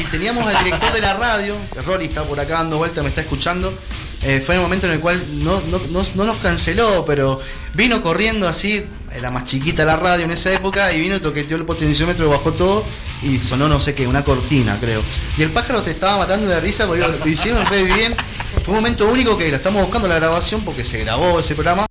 Y 0.00 0.04
teníamos 0.10 0.46
al 0.52 0.62
director 0.64 0.92
de 0.92 1.00
la 1.00 1.14
radio, 1.14 1.54
que 1.72 1.80
Rory 1.82 2.06
está 2.06 2.24
por 2.24 2.38
acá 2.40 2.54
dando 2.54 2.76
vuelta, 2.78 3.02
me 3.02 3.08
está 3.08 3.20
escuchando. 3.22 3.72
Eh, 4.22 4.42
fue 4.44 4.56
el 4.56 4.60
momento 4.62 4.86
en 4.86 4.94
el 4.94 5.00
cual 5.00 5.22
no, 5.44 5.60
no, 5.70 5.78
no- 5.90 6.02
no 6.14 6.24
nos 6.24 6.36
canceló, 6.38 7.04
pero 7.06 7.38
vino 7.74 8.02
corriendo 8.02 8.48
así, 8.48 8.84
era 9.14 9.30
más 9.30 9.44
chiquita 9.44 9.84
la 9.84 9.96
radio 9.96 10.24
en 10.24 10.30
esa 10.32 10.52
época, 10.52 10.92
y 10.92 11.00
vino, 11.00 11.20
toqueteó 11.20 11.56
el 11.56 11.64
potenciómetro, 11.64 12.28
bajó 12.28 12.52
todo 12.52 12.84
y 13.22 13.38
sonó 13.38 13.68
no 13.68 13.80
sé 13.80 13.94
qué, 13.94 14.06
una 14.06 14.24
cortina 14.24 14.78
creo. 14.80 15.02
Y 15.36 15.42
el 15.42 15.50
pájaro 15.50 15.80
se 15.82 15.90
estaba 15.90 16.18
matando 16.18 16.46
de 16.46 16.60
risa 16.60 16.86
porque 16.86 17.02
lo 17.06 17.28
hicieron 17.28 17.64
re 17.66 17.84
bien. 17.84 18.16
Fue 18.62 18.74
un 18.74 18.80
momento 18.80 19.06
único 19.08 19.36
que 19.36 19.50
la 19.50 19.56
estamos 19.56 19.82
buscando 19.82 20.08
la 20.08 20.16
grabación 20.16 20.64
porque 20.64 20.84
se 20.84 20.98
grabó 20.98 21.40
ese 21.40 21.54
programa. 21.54 21.86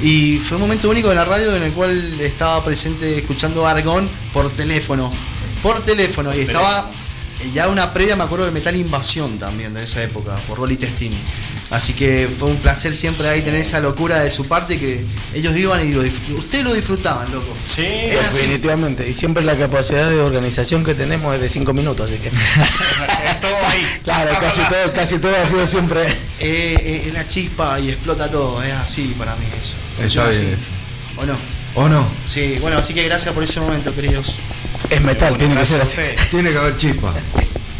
Y 0.00 0.38
fue 0.38 0.56
un 0.56 0.62
momento 0.62 0.88
único 0.88 1.10
en 1.10 1.16
la 1.16 1.24
radio 1.24 1.56
en 1.56 1.62
el 1.62 1.72
cual 1.72 2.20
estaba 2.20 2.64
presente 2.64 3.18
escuchando 3.18 3.66
Argón 3.66 4.08
por 4.32 4.50
teléfono. 4.50 5.12
Por 5.62 5.84
teléfono. 5.84 6.34
Y 6.34 6.40
estaba 6.40 6.90
ya 7.54 7.68
una 7.68 7.92
previa, 7.92 8.16
me 8.16 8.24
acuerdo 8.24 8.46
de 8.46 8.50
Metal 8.50 8.74
Invasión 8.74 9.38
también 9.38 9.74
de 9.74 9.84
esa 9.84 10.02
época, 10.02 10.34
por 10.46 10.58
Rolly 10.58 10.76
Testini. 10.76 11.18
Así 11.70 11.92
que 11.92 12.28
fue 12.28 12.48
un 12.48 12.56
placer 12.56 12.96
siempre 12.96 13.28
ahí 13.28 13.42
tener 13.42 13.60
esa 13.60 13.78
locura 13.78 14.20
de 14.20 14.30
su 14.30 14.46
parte 14.46 14.78
que 14.78 15.04
ellos 15.34 15.54
iban 15.54 15.86
y 15.86 15.92
lo 15.92 16.00
ustedes 16.36 16.64
lo 16.64 16.72
disfrutaban, 16.72 17.30
loco. 17.30 17.54
Sí, 17.62 17.84
Era 17.84 18.26
así. 18.26 18.38
Definitivamente. 18.38 19.06
Y 19.06 19.12
siempre 19.12 19.44
la 19.44 19.56
capacidad 19.56 20.08
de 20.08 20.18
organización 20.18 20.82
que 20.82 20.94
tenemos 20.94 21.34
es 21.34 21.42
de 21.42 21.48
5 21.48 21.72
minutos, 21.74 22.10
así 22.10 22.18
que. 22.18 22.28
es 22.28 22.34
todo 23.40 23.56
ahí. 23.66 23.84
Claro, 24.04 24.30
casi 24.40 24.60
todo, 24.62 24.92
casi 24.94 25.18
todo 25.18 25.36
ha 25.36 25.46
sido 25.46 25.66
siempre. 25.66 26.06
Eh, 26.06 26.14
eh, 26.40 27.02
es 27.06 27.12
la 27.12 27.28
chispa 27.28 27.78
y 27.78 27.90
explota 27.90 28.30
todo, 28.30 28.62
es 28.62 28.72
así 28.72 29.14
para 29.18 29.36
mí 29.36 29.44
eso. 29.58 29.76
Está 30.02 30.30
bien 30.30 30.54
así. 30.54 30.62
eso. 30.62 30.70
¿O 31.18 31.26
no? 31.26 31.36
¿O 31.74 31.88
no? 31.88 32.08
Sí, 32.26 32.56
bueno, 32.60 32.78
así 32.78 32.94
que 32.94 33.04
gracias 33.04 33.34
por 33.34 33.44
ese 33.44 33.60
momento, 33.60 33.94
queridos. 33.94 34.40
Es 34.90 35.02
metal, 35.02 35.36
tiene 35.36 35.54
que 35.54 35.66
ser 35.66 35.80
así. 35.80 35.96
Tiene 36.30 36.50
que 36.50 36.58
haber 36.58 36.76
chispa. 36.76 37.12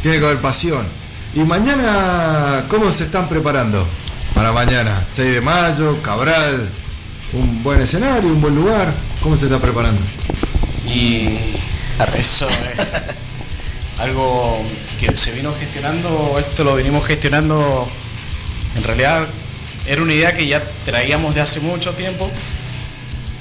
Tiene 0.02 0.18
que 0.18 0.24
haber 0.26 0.38
pasión. 0.38 0.86
Y 1.34 1.40
mañana, 1.40 2.64
¿cómo 2.68 2.90
se 2.92 3.04
están 3.04 3.28
preparando? 3.28 3.86
Para 4.34 4.52
mañana, 4.52 5.04
6 5.12 5.34
de 5.34 5.40
mayo, 5.40 6.00
Cabral, 6.02 6.70
un 7.32 7.62
buen 7.62 7.80
escenario, 7.80 8.30
un 8.30 8.40
buen 8.40 8.54
lugar. 8.54 8.94
¿Cómo 9.22 9.36
se 9.36 9.46
está 9.46 9.58
preparando? 9.58 10.02
Y 10.86 11.38
eso 12.16 12.48
es 12.48 12.78
algo 13.98 14.62
que 14.98 15.14
se 15.14 15.32
vino 15.32 15.54
gestionando, 15.58 16.36
esto 16.38 16.64
lo 16.64 16.74
venimos 16.74 17.06
gestionando, 17.06 17.88
en 18.76 18.84
realidad 18.84 19.26
era 19.86 20.02
una 20.02 20.14
idea 20.14 20.34
que 20.34 20.46
ya 20.46 20.62
traíamos 20.84 21.34
de 21.34 21.40
hace 21.40 21.60
mucho 21.60 21.94
tiempo, 21.94 22.30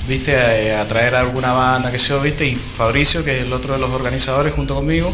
viste, 0.07 0.33
eh, 0.33 0.75
a 0.75 0.87
traer 0.87 1.15
a 1.15 1.19
alguna 1.19 1.51
banda, 1.51 1.91
que 1.91 1.99
sea, 1.99 2.17
viste, 2.17 2.45
y 2.45 2.55
Fabricio, 2.55 3.23
que 3.23 3.37
es 3.37 3.43
el 3.43 3.53
otro 3.53 3.73
de 3.73 3.79
los 3.79 3.91
organizadores 3.91 4.53
junto 4.53 4.75
conmigo, 4.75 5.13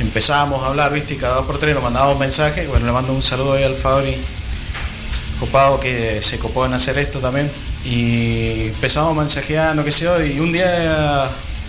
empezábamos 0.00 0.62
a 0.62 0.68
hablar, 0.68 0.92
viste, 0.92 1.14
y 1.14 1.16
cada 1.16 1.36
dos 1.36 1.46
por 1.46 1.58
tres 1.58 1.74
nos 1.74 1.82
mandábamos 1.82 2.18
mensajes, 2.18 2.66
bueno, 2.68 2.86
le 2.86 2.92
mando 2.92 3.12
un 3.12 3.22
saludo 3.22 3.54
ahí 3.54 3.64
al 3.64 3.76
Fabri, 3.76 4.16
copado 5.38 5.78
que 5.80 6.22
se 6.22 6.38
copó 6.38 6.66
en 6.66 6.74
hacer 6.74 6.98
esto 6.98 7.18
también. 7.18 7.50
Y 7.84 8.68
empezamos 8.68 9.14
mensajeando, 9.14 9.84
qué 9.84 9.92
sé 9.92 10.04
yo, 10.04 10.24
y 10.24 10.40
un 10.40 10.52
día, 10.52 11.28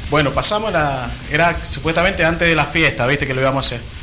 bueno, 0.09 0.31
pasamos 0.31 0.71
la. 0.71 1.11
Era 1.29 1.61
supuestamente 1.61 2.23
antes 2.23 2.47
de 2.47 2.55
la 2.55 2.65
fiesta, 2.65 3.05
viste 3.05 3.27
que 3.27 3.33
lo 3.33 3.41
íbamos 3.41 3.65
a 3.65 3.67
hacer. 3.67 3.94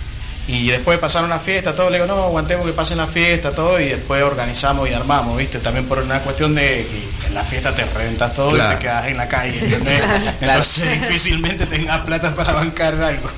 Y 0.48 0.66
después 0.68 0.98
pasaron 0.98 1.30
la 1.30 1.38
fiesta, 1.38 1.72
todo, 1.74 1.88
le 1.88 1.98
digo, 2.02 2.06
no, 2.12 2.20
aguantemos 2.24 2.66
que 2.66 2.72
pasen 2.72 2.98
la 2.98 3.06
fiesta, 3.06 3.54
todo, 3.54 3.78
y 3.80 3.84
después 3.90 4.22
organizamos 4.24 4.88
y 4.90 4.92
armamos, 4.92 5.36
viste, 5.38 5.58
también 5.60 5.86
por 5.86 6.00
una 6.00 6.20
cuestión 6.20 6.54
de 6.56 6.84
que 7.20 7.26
en 7.28 7.34
la 7.34 7.44
fiesta 7.44 7.72
te 7.72 7.84
reventas 7.84 8.34
todo 8.34 8.50
Claro. 8.50 8.72
y 8.72 8.74
te 8.76 8.82
quedas 8.82 9.06
en 9.06 9.16
la 9.18 9.28
calle, 9.28 9.58
¿entendés? 9.64 10.02
Entonces 10.40 11.00
difícilmente 11.00 11.66
tengas 11.66 11.98
plata 12.00 12.34
para 12.34 12.54
bancar 12.54 13.00
algo. 13.00 13.28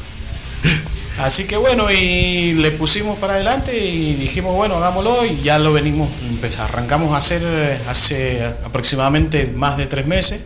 Así 1.18 1.44
que 1.44 1.56
bueno, 1.56 1.90
y 1.92 2.54
le 2.54 2.72
pusimos 2.72 3.18
para 3.18 3.34
adelante 3.34 3.78
y 3.78 4.14
dijimos, 4.14 4.56
bueno, 4.56 4.76
hagámoslo 4.76 5.24
y 5.24 5.42
ya 5.42 5.58
lo 5.58 5.72
venimos, 5.72 6.08
empe- 6.28 6.58
arrancamos 6.58 7.14
a 7.14 7.18
hacer 7.18 7.42
eh, 7.44 7.78
hace 7.88 8.42
aproximadamente 8.64 9.52
más 9.54 9.76
de 9.76 9.86
tres 9.86 10.06
meses, 10.06 10.42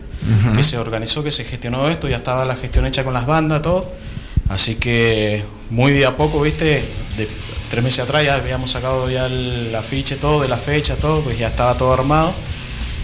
que 0.55 0.61
se 0.63 0.77
organizó, 0.77 1.23
que 1.23 1.31
se 1.31 1.43
gestionó 1.45 1.87
esto, 1.89 2.07
ya 2.07 2.17
estaba 2.17 2.45
la 2.45 2.55
gestión 2.55 2.85
hecha 2.85 3.03
con 3.03 3.13
las 3.13 3.25
bandas, 3.25 3.61
todo. 3.63 3.91
Así 4.49 4.75
que 4.75 5.43
muy 5.69 5.91
de 5.91 6.05
a 6.05 6.17
poco, 6.17 6.41
viste, 6.41 6.83
de 7.17 7.27
tres 7.69 7.83
meses 7.83 7.99
atrás 7.99 8.25
ya 8.25 8.35
habíamos 8.35 8.71
sacado 8.71 9.09
ya 9.09 9.27
el 9.27 9.73
afiche, 9.75 10.15
todo, 10.15 10.41
de 10.41 10.47
la 10.47 10.57
fecha, 10.57 10.95
todo, 10.95 11.21
pues 11.21 11.37
ya 11.37 11.47
estaba 11.49 11.77
todo 11.77 11.93
armado. 11.93 12.33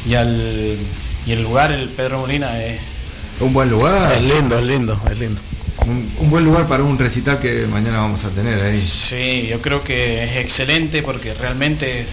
Y, 0.08 0.16
al, 0.16 0.78
y 1.26 1.32
el 1.32 1.44
lugar, 1.44 1.72
el 1.72 1.90
Pedro 1.90 2.20
Molina, 2.20 2.62
es 2.64 2.82
Un 3.40 3.54
buen 3.54 3.70
lugar. 3.70 4.12
Es 4.14 4.24
lindo, 4.24 4.58
es 4.58 4.66
lindo, 4.66 5.00
es 5.10 5.20
lindo. 5.20 5.40
Un, 5.86 6.12
un 6.18 6.30
buen 6.32 6.44
lugar 6.44 6.68
para 6.68 6.84
un 6.84 6.98
recital 6.98 7.40
que 7.40 7.68
mañana 7.68 8.00
vamos 8.00 8.24
a 8.24 8.30
tener 8.30 8.60
ahí. 8.60 8.82
Sí, 8.82 9.48
yo 9.48 9.62
creo 9.62 9.84
que 9.84 10.24
es 10.24 10.38
excelente 10.38 11.04
porque 11.04 11.34
realmente 11.36 12.08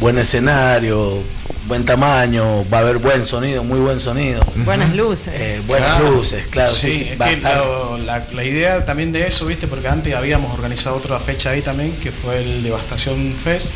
buen 0.00 0.18
escenario, 0.18 1.22
buen 1.66 1.84
tamaño, 1.84 2.68
va 2.72 2.78
a 2.78 2.80
haber 2.82 2.98
buen 2.98 3.24
sonido, 3.24 3.64
muy 3.64 3.80
buen 3.80 3.98
sonido. 4.00 4.44
Buenas 4.56 4.94
luces. 4.94 5.32
Eh, 5.36 5.60
buenas 5.66 5.96
Claro. 5.96 6.10
luces, 6.10 6.46
claro. 6.48 6.72
Sí, 6.72 6.92
Sí, 6.92 6.98
sí, 6.98 7.08
es 7.12 7.20
va 7.20 7.26
a 7.26 7.28
que 7.30 7.36
la, 7.38 7.98
la- 8.04 8.26
la 8.32 8.44
idea 8.44 8.84
también 8.84 9.10
de 9.12 9.26
eso, 9.26 9.46
¿viste? 9.46 9.66
Porque 9.66 9.88
antes 9.88 10.14
habíamos 10.14 10.52
organizado 10.54 10.96
otra 10.96 11.18
fecha 11.18 11.50
ahí 11.50 11.62
también, 11.62 11.92
que 11.96 12.12
fue 12.12 12.42
el 12.42 12.62
Devastación 12.62 13.34
Fest. 13.34 13.70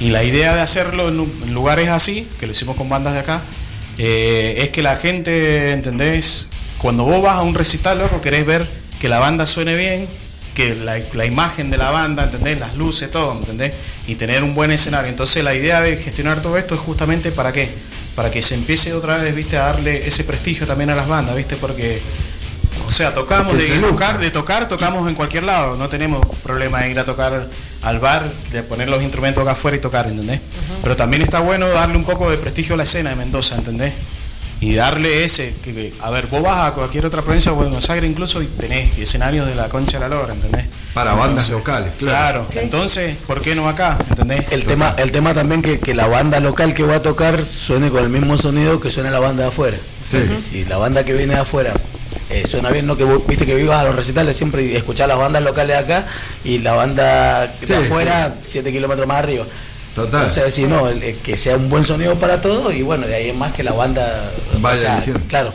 Y 0.00 0.08
la 0.10 0.24
idea 0.24 0.54
de 0.54 0.62
hacerlo 0.62 1.08
en 1.10 1.52
lugares 1.54 1.88
así, 1.88 2.26
que 2.38 2.46
lo 2.46 2.52
hicimos 2.52 2.74
con 2.76 2.88
bandas 2.88 3.12
de 3.14 3.20
acá, 3.20 3.42
eh, 3.98 4.54
es 4.58 4.70
que 4.70 4.82
la 4.82 4.96
gente, 4.96 5.72
¿entendés? 5.72 6.46
Cuando 6.78 7.04
vos 7.04 7.22
vas 7.22 7.36
a 7.36 7.42
un 7.42 7.54
recital, 7.54 7.98
loco, 7.98 8.20
querés 8.22 8.46
ver 8.46 8.66
que 8.98 9.08
la 9.10 9.18
banda 9.18 9.44
suene 9.46 9.74
bien, 9.76 10.08
que 10.60 10.74
la, 10.74 11.00
la 11.14 11.24
imagen 11.24 11.70
de 11.70 11.78
la 11.78 11.90
banda, 11.90 12.24
¿entendés? 12.24 12.60
Las 12.60 12.74
luces, 12.74 13.10
todo, 13.10 13.32
¿entendés? 13.32 13.72
Y 14.06 14.16
tener 14.16 14.44
un 14.44 14.54
buen 14.54 14.70
escenario. 14.70 15.08
Entonces 15.08 15.42
la 15.42 15.54
idea 15.54 15.80
de 15.80 15.96
gestionar 15.96 16.42
todo 16.42 16.58
esto 16.58 16.74
es 16.74 16.80
justamente 16.80 17.32
para 17.32 17.50
qué? 17.52 17.70
Para 18.14 18.30
que 18.30 18.42
se 18.42 18.54
empiece 18.54 18.92
otra 18.92 19.16
vez, 19.16 19.34
¿viste? 19.34 19.56
A 19.56 19.62
darle 19.62 20.06
ese 20.06 20.24
prestigio 20.24 20.66
también 20.66 20.90
a 20.90 20.94
las 20.94 21.08
bandas, 21.08 21.34
¿viste? 21.34 21.56
Porque... 21.56 22.02
O 22.86 22.92
sea, 22.92 23.12
tocamos 23.12 23.56
de 23.56 23.66
se 23.66 23.78
tocar, 23.78 24.18
de 24.18 24.30
tocar, 24.30 24.68
tocamos 24.68 25.08
en 25.08 25.14
cualquier 25.14 25.44
lado. 25.44 25.76
No 25.76 25.88
tenemos 25.88 26.24
problema 26.42 26.80
de 26.80 26.90
ir 26.90 26.98
a 26.98 27.04
tocar 27.04 27.48
al 27.82 27.98
bar, 27.98 28.30
de 28.50 28.62
poner 28.62 28.88
los 28.88 29.02
instrumentos 29.02 29.42
acá 29.42 29.52
afuera 29.52 29.76
y 29.76 29.80
tocar, 29.80 30.08
¿entendés? 30.08 30.40
Pero 30.82 30.96
también 30.96 31.22
está 31.22 31.40
bueno 31.40 31.68
darle 31.68 31.96
un 31.96 32.04
poco 32.04 32.30
de 32.30 32.36
prestigio 32.36 32.74
a 32.74 32.76
la 32.76 32.84
escena 32.84 33.10
de 33.10 33.16
Mendoza, 33.16 33.56
¿entendés? 33.56 33.94
Y 34.60 34.74
darle 34.74 35.24
ese, 35.24 35.54
que, 35.64 35.72
que- 35.72 35.94
a 36.02 36.10
ver, 36.10 36.26
vos 36.26 36.42
vas 36.42 36.68
a 36.68 36.74
cualquier 36.74 37.06
otra 37.06 37.22
provincia, 37.22 37.50
Buenos 37.52 37.88
Aires 37.88 38.10
incluso, 38.10 38.42
y 38.42 38.46
tenés 38.46 38.98
escenarios 38.98 39.46
de 39.46 39.54
la 39.54 39.68
concha 39.70 39.98
de 39.98 40.08
la 40.08 40.14
lora, 40.14 40.34
¿entendés? 40.34 40.66
Para 40.92 41.14
bandas 41.14 41.48
locales, 41.48 41.92
claro. 41.98 42.44
Claro, 42.44 42.60
entonces, 42.62 43.16
¿por 43.26 43.40
qué 43.40 43.54
no 43.54 43.68
acá? 43.68 43.96
¿Entendés? 44.10 44.44
El 44.50 44.64
tema, 44.64 44.94
el 44.98 45.12
tema 45.12 45.32
también 45.32 45.62
que, 45.62 45.78
que 45.80 45.94
la 45.94 46.06
banda 46.08 46.40
local 46.40 46.74
que 46.74 46.82
va 46.82 46.96
a 46.96 47.02
tocar 47.02 47.42
suene 47.44 47.90
con 47.90 48.02
el 48.04 48.10
mismo 48.10 48.36
sonido 48.36 48.80
que 48.80 48.90
suena 48.90 49.10
la 49.10 49.18
banda 49.20 49.44
de 49.44 49.48
afuera. 49.48 49.78
Sí. 50.04 50.18
Y 50.34 50.38
Si 50.38 50.64
la 50.64 50.76
banda 50.76 51.04
que 51.04 51.14
viene 51.14 51.34
de 51.34 51.40
afuera 51.40 51.72
eh, 52.28 52.42
suena 52.46 52.68
bien, 52.70 52.86
no 52.86 52.96
que 52.98 53.04
vos- 53.04 53.22
viste 53.26 53.46
que 53.46 53.54
vivas 53.54 53.78
a 53.80 53.84
los 53.84 53.94
recitales 53.94 54.36
siempre 54.36 54.62
y 54.64 54.76
escuchás 54.76 55.08
las 55.08 55.16
bandas 55.18 55.42
locales 55.42 55.68
de 55.78 55.82
acá 55.82 56.06
y 56.44 56.58
la 56.58 56.74
banda 56.74 57.46
de 57.60 57.66
Sí, 57.66 57.72
afuera 57.72 58.36
7 58.42 58.70
kilómetros 58.70 59.06
más 59.08 59.18
arriba. 59.18 59.46
Total. 59.94 60.20
Entonces, 60.28 60.54
si 60.54 60.64
no, 60.64 60.84
que 61.24 61.36
sea 61.36 61.56
un 61.56 61.68
buen 61.68 61.84
sonido 61.84 62.14
para 62.18 62.40
todos 62.40 62.74
y 62.74 62.82
bueno, 62.82 63.06
de 63.06 63.14
ahí 63.16 63.28
en 63.30 63.38
más 63.38 63.52
que 63.52 63.62
la 63.64 63.72
banda 63.72 64.30
Vaya 64.60 65.02
claro, 65.28 65.52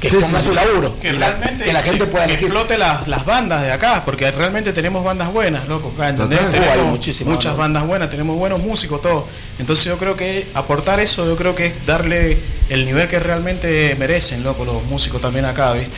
que 0.00 0.10
Sí, 0.10 0.16
ponga 0.16 0.38
sí, 0.40 0.44
su 0.46 0.50
sí. 0.50 0.56
laburo 0.56 0.98
Que 0.98 1.10
y 1.10 1.12
la, 1.12 1.28
realmente 1.28 1.64
que 1.64 1.72
la 1.72 1.82
gente 1.82 2.04
sí, 2.04 2.10
pueda 2.10 2.24
que 2.26 2.32
elegir. 2.32 2.48
explote 2.48 2.78
las, 2.78 3.06
las 3.06 3.24
bandas 3.24 3.62
de 3.62 3.70
acá, 3.70 4.02
porque 4.04 4.30
realmente 4.32 4.72
tenemos 4.72 5.04
bandas 5.04 5.32
buenas, 5.32 5.68
loco. 5.68 5.92
acá, 5.94 6.08
¿entendés? 6.08 6.38
Total. 6.40 6.50
Tenemos 6.52 6.84
Uh, 6.84 7.24
muchas 7.24 7.24
bandas. 7.24 7.56
bandas 7.56 7.86
buenas, 7.86 8.10
tenemos 8.10 8.36
buenos 8.36 8.60
músicos, 8.60 9.00
todo. 9.02 9.28
Entonces 9.58 9.84
yo 9.84 9.98
creo 9.98 10.16
que 10.16 10.48
aportar 10.54 10.98
eso, 11.00 11.24
yo 11.26 11.36
creo 11.36 11.54
que 11.54 11.66
es 11.66 11.86
darle 11.86 12.38
el 12.70 12.84
nivel 12.86 13.06
que 13.08 13.20
realmente 13.20 13.94
merecen, 13.98 14.42
loco, 14.42 14.64
los 14.64 14.82
músicos 14.84 15.20
también 15.20 15.44
acá, 15.44 15.72
¿viste? 15.74 15.96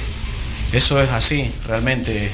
Eso 0.72 1.00
es 1.00 1.10
así, 1.10 1.52
realmente. 1.66 2.30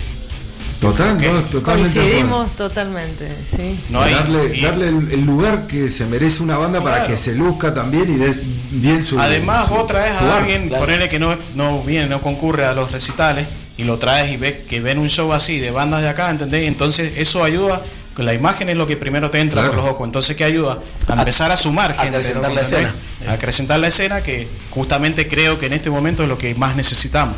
Total, 0.80 1.20
no, 1.20 1.44
totalmente. 1.46 1.98
Coincidimos 1.98 2.52
totalmente, 2.54 3.36
sí. 3.44 3.80
No 3.88 4.00
hay, 4.00 4.14
darle 4.14 4.56
y- 4.56 4.60
darle 4.60 4.88
el, 4.88 5.10
el 5.12 5.24
lugar 5.24 5.66
que 5.66 5.90
se 5.90 6.06
merece 6.06 6.40
una 6.42 6.56
banda 6.56 6.80
para 6.82 7.04
que 7.04 7.16
se 7.16 7.34
luzca 7.34 7.74
también 7.74 8.08
y 8.08 8.16
dé 8.16 8.40
bien 8.70 9.04
su. 9.04 9.18
Además, 9.18 9.66
su- 9.66 9.74
vos 9.74 9.86
traes 9.88 10.14
a 10.20 10.36
arte. 10.36 10.38
alguien, 10.52 10.68
claro. 10.68 10.84
ponele 10.84 11.08
que 11.08 11.18
no, 11.18 11.36
no 11.56 11.82
viene, 11.82 12.08
no 12.08 12.20
concurre 12.20 12.64
a 12.64 12.74
los 12.74 12.92
recitales, 12.92 13.48
y 13.76 13.82
lo 13.84 13.98
traes 13.98 14.30
y 14.32 14.36
ves 14.36 14.54
que 14.68 14.80
ven 14.80 14.98
un 15.00 15.08
show 15.08 15.32
así 15.32 15.58
de 15.58 15.72
bandas 15.72 16.02
de 16.02 16.08
acá, 16.10 16.30
¿entendés? 16.30 16.68
Entonces, 16.68 17.12
eso 17.16 17.42
ayuda, 17.42 17.82
que 18.16 18.22
la 18.22 18.32
imagen 18.34 18.68
es 18.68 18.76
lo 18.76 18.86
que 18.86 18.96
primero 18.96 19.30
te 19.32 19.40
entra 19.40 19.62
Claro. 19.62 19.74
por 19.74 19.84
los 19.84 19.92
ojos. 19.94 20.06
Entonces, 20.06 20.36
¿qué 20.36 20.44
ayuda? 20.44 20.78
A 21.08 21.12
A- 21.14 21.18
empezar 21.18 21.50
a 21.50 21.56
sumar 21.56 21.92
gente. 21.94 22.08
acrecentar 22.18 22.50
¿no? 22.50 22.54
la 22.54 22.62
escena. 22.62 22.94
A 23.28 23.32
acrecentar 23.32 23.80
la 23.80 23.88
escena, 23.88 24.22
que 24.22 24.48
justamente 24.70 25.26
creo 25.26 25.58
que 25.58 25.66
en 25.66 25.72
este 25.72 25.90
momento 25.90 26.22
es 26.22 26.28
lo 26.28 26.38
que 26.38 26.54
más 26.54 26.76
necesitamos. 26.76 27.34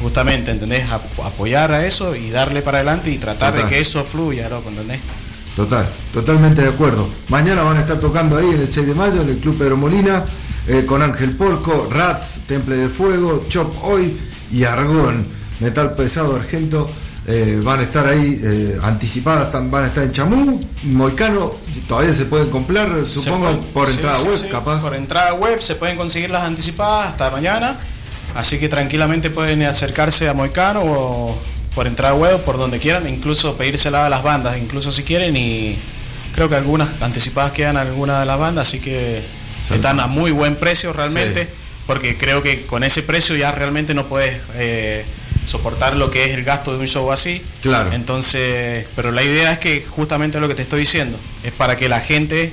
Justamente, 0.00 0.50
¿entendés? 0.50 0.90
Ap- 0.90 1.20
apoyar 1.24 1.72
a 1.72 1.86
eso 1.86 2.14
y 2.16 2.30
darle 2.30 2.62
para 2.62 2.78
adelante 2.78 3.10
y 3.10 3.18
tratar 3.18 3.52
Total. 3.52 3.68
de 3.68 3.74
que 3.74 3.80
eso 3.80 4.04
fluya, 4.04 4.48
loco, 4.48 4.70
¿entendés? 4.70 5.00
Total, 5.54 5.88
totalmente 6.12 6.62
de 6.62 6.68
acuerdo. 6.68 7.10
Mañana 7.28 7.62
van 7.62 7.76
a 7.76 7.80
estar 7.80 7.98
tocando 8.00 8.36
ahí 8.38 8.46
en 8.50 8.60
el 8.60 8.70
6 8.70 8.86
de 8.86 8.94
mayo 8.94 9.20
en 9.22 9.28
el 9.28 9.38
Club 9.38 9.58
Pedro 9.58 9.76
Molina 9.76 10.24
eh, 10.66 10.84
con 10.86 11.02
Ángel 11.02 11.32
Porco, 11.36 11.88
Rats, 11.90 12.40
Temple 12.46 12.76
de 12.76 12.88
Fuego, 12.88 13.44
Chop 13.48 13.74
Hoy 13.82 14.16
y 14.52 14.64
Argón, 14.64 15.26
Metal 15.58 15.94
Pesado 15.94 16.34
Argento. 16.36 16.90
eh, 17.26 17.60
van 17.62 17.80
a 17.80 17.82
estar 17.82 18.06
ahí 18.06 18.40
eh, 18.42 18.78
anticipadas, 18.82 19.52
van 19.52 19.84
a 19.84 19.86
estar 19.88 20.02
en 20.04 20.12
Chamú, 20.12 20.60
Moicano, 20.84 21.52
todavía 21.86 22.14
se 22.14 22.24
pueden 22.24 22.48
comprar, 22.48 23.06
supongo, 23.06 23.60
por 23.74 23.86
sí, 23.88 23.94
entrada 23.96 24.18
sí, 24.18 24.26
web, 24.28 24.36
sí, 24.38 24.48
capaz. 24.48 24.80
Por 24.80 24.94
entrada 24.94 25.34
web 25.34 25.60
se 25.62 25.74
pueden 25.74 25.96
conseguir 25.98 26.30
las 26.30 26.44
anticipadas 26.44 27.10
hasta 27.10 27.30
mañana. 27.30 27.76
Así 28.34 28.58
que 28.58 28.68
tranquilamente 28.68 29.30
pueden 29.30 29.62
acercarse 29.62 30.28
a 30.28 30.34
Moicano 30.34 30.82
o 30.84 31.38
por 31.74 31.86
entrada 31.86 32.14
web 32.14 32.40
por 32.42 32.58
donde 32.58 32.78
quieran, 32.78 33.08
incluso 33.08 33.56
pedírsela 33.56 34.06
a 34.06 34.10
las 34.10 34.22
bandas, 34.22 34.58
incluso 34.58 34.92
si 34.92 35.02
quieren. 35.02 35.36
Y 35.36 35.78
creo 36.34 36.48
que 36.48 36.56
algunas 36.56 36.88
anticipadas 37.00 37.52
quedan 37.52 37.76
algunas 37.76 38.20
de 38.20 38.26
las 38.26 38.38
bandas, 38.38 38.68
así 38.68 38.80
que 38.80 39.22
están 39.70 40.00
a 40.00 40.06
muy 40.06 40.30
buen 40.30 40.56
precio 40.56 40.92
realmente. 40.92 41.44
Sí. 41.44 41.50
Porque 41.86 42.16
creo 42.16 42.42
que 42.42 42.66
con 42.66 42.84
ese 42.84 43.02
precio 43.02 43.36
ya 43.36 43.50
realmente 43.50 43.94
no 43.94 44.08
puedes 44.08 44.40
eh, 44.54 45.04
soportar 45.44 45.96
lo 45.96 46.10
que 46.10 46.26
es 46.26 46.30
el 46.30 46.44
gasto 46.44 46.72
de 46.72 46.78
un 46.78 46.86
show 46.86 47.10
así. 47.10 47.42
Claro. 47.62 47.92
Entonces, 47.92 48.86
pero 48.94 49.10
la 49.10 49.24
idea 49.24 49.52
es 49.52 49.58
que 49.58 49.84
justamente 49.88 50.38
lo 50.38 50.46
que 50.46 50.54
te 50.54 50.62
estoy 50.62 50.80
diciendo 50.80 51.18
es 51.42 51.52
para 51.52 51.76
que 51.76 51.88
la 51.88 52.00
gente 52.00 52.52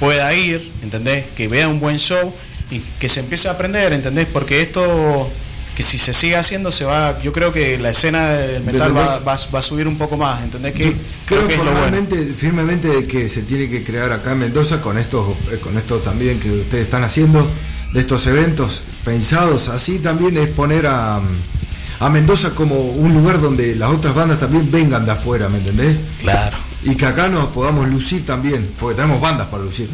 pueda 0.00 0.32
ir, 0.34 0.72
¿entendés? 0.82 1.26
Que 1.36 1.48
vea 1.48 1.68
un 1.68 1.80
buen 1.80 1.98
show 1.98 2.34
y 2.70 2.80
que 2.80 3.08
se 3.08 3.20
empiece 3.20 3.48
a 3.48 3.52
aprender, 3.52 3.92
¿entendés? 3.92 4.26
Porque 4.26 4.60
esto, 4.62 5.30
que 5.74 5.82
si 5.82 5.98
se 5.98 6.12
sigue 6.12 6.36
haciendo, 6.36 6.70
se 6.70 6.84
va. 6.84 7.18
Yo 7.20 7.32
creo 7.32 7.52
que 7.52 7.78
la 7.78 7.90
escena 7.90 8.30
del 8.30 8.62
metal 8.62 8.96
va, 8.96 9.18
va, 9.20 9.38
va 9.54 9.58
a 9.58 9.62
subir 9.62 9.88
un 9.88 9.96
poco 9.96 10.16
más, 10.16 10.42
¿entendés? 10.42 10.74
Que 10.74 10.84
Yo 10.84 10.92
creo 11.26 11.46
que 11.46 11.54
es 11.54 11.58
lo 11.58 11.64
bueno. 11.64 11.80
formalmente, 11.80 12.16
firmemente 12.34 13.06
que 13.06 13.28
se 13.28 13.42
tiene 13.42 13.68
que 13.68 13.84
crear 13.84 14.12
acá 14.12 14.32
en 14.32 14.38
Mendoza 14.38 14.80
con 14.80 14.98
estos, 14.98 15.36
eh, 15.50 15.58
con 15.58 15.76
esto 15.78 15.98
también 15.98 16.40
que 16.40 16.50
ustedes 16.50 16.84
están 16.84 17.04
haciendo, 17.04 17.48
de 17.92 18.00
estos 18.00 18.26
eventos 18.26 18.82
pensados 19.04 19.68
así 19.68 19.98
también 19.98 20.36
es 20.36 20.48
poner 20.48 20.86
a, 20.86 21.20
a 22.00 22.08
Mendoza 22.10 22.50
como 22.50 22.76
un 22.76 23.14
lugar 23.14 23.40
donde 23.40 23.74
las 23.74 23.90
otras 23.90 24.14
bandas 24.14 24.38
también 24.38 24.70
vengan 24.70 25.06
de 25.06 25.12
afuera, 25.12 25.48
¿me 25.48 25.58
entendés? 25.58 25.96
Claro. 26.20 26.58
Y 26.82 26.94
que 26.94 27.06
acá 27.06 27.28
nos 27.28 27.46
podamos 27.48 27.88
lucir 27.88 28.24
también, 28.24 28.70
porque 28.78 28.96
tenemos 28.96 29.20
bandas 29.20 29.46
para 29.46 29.62
lucir. 29.62 29.88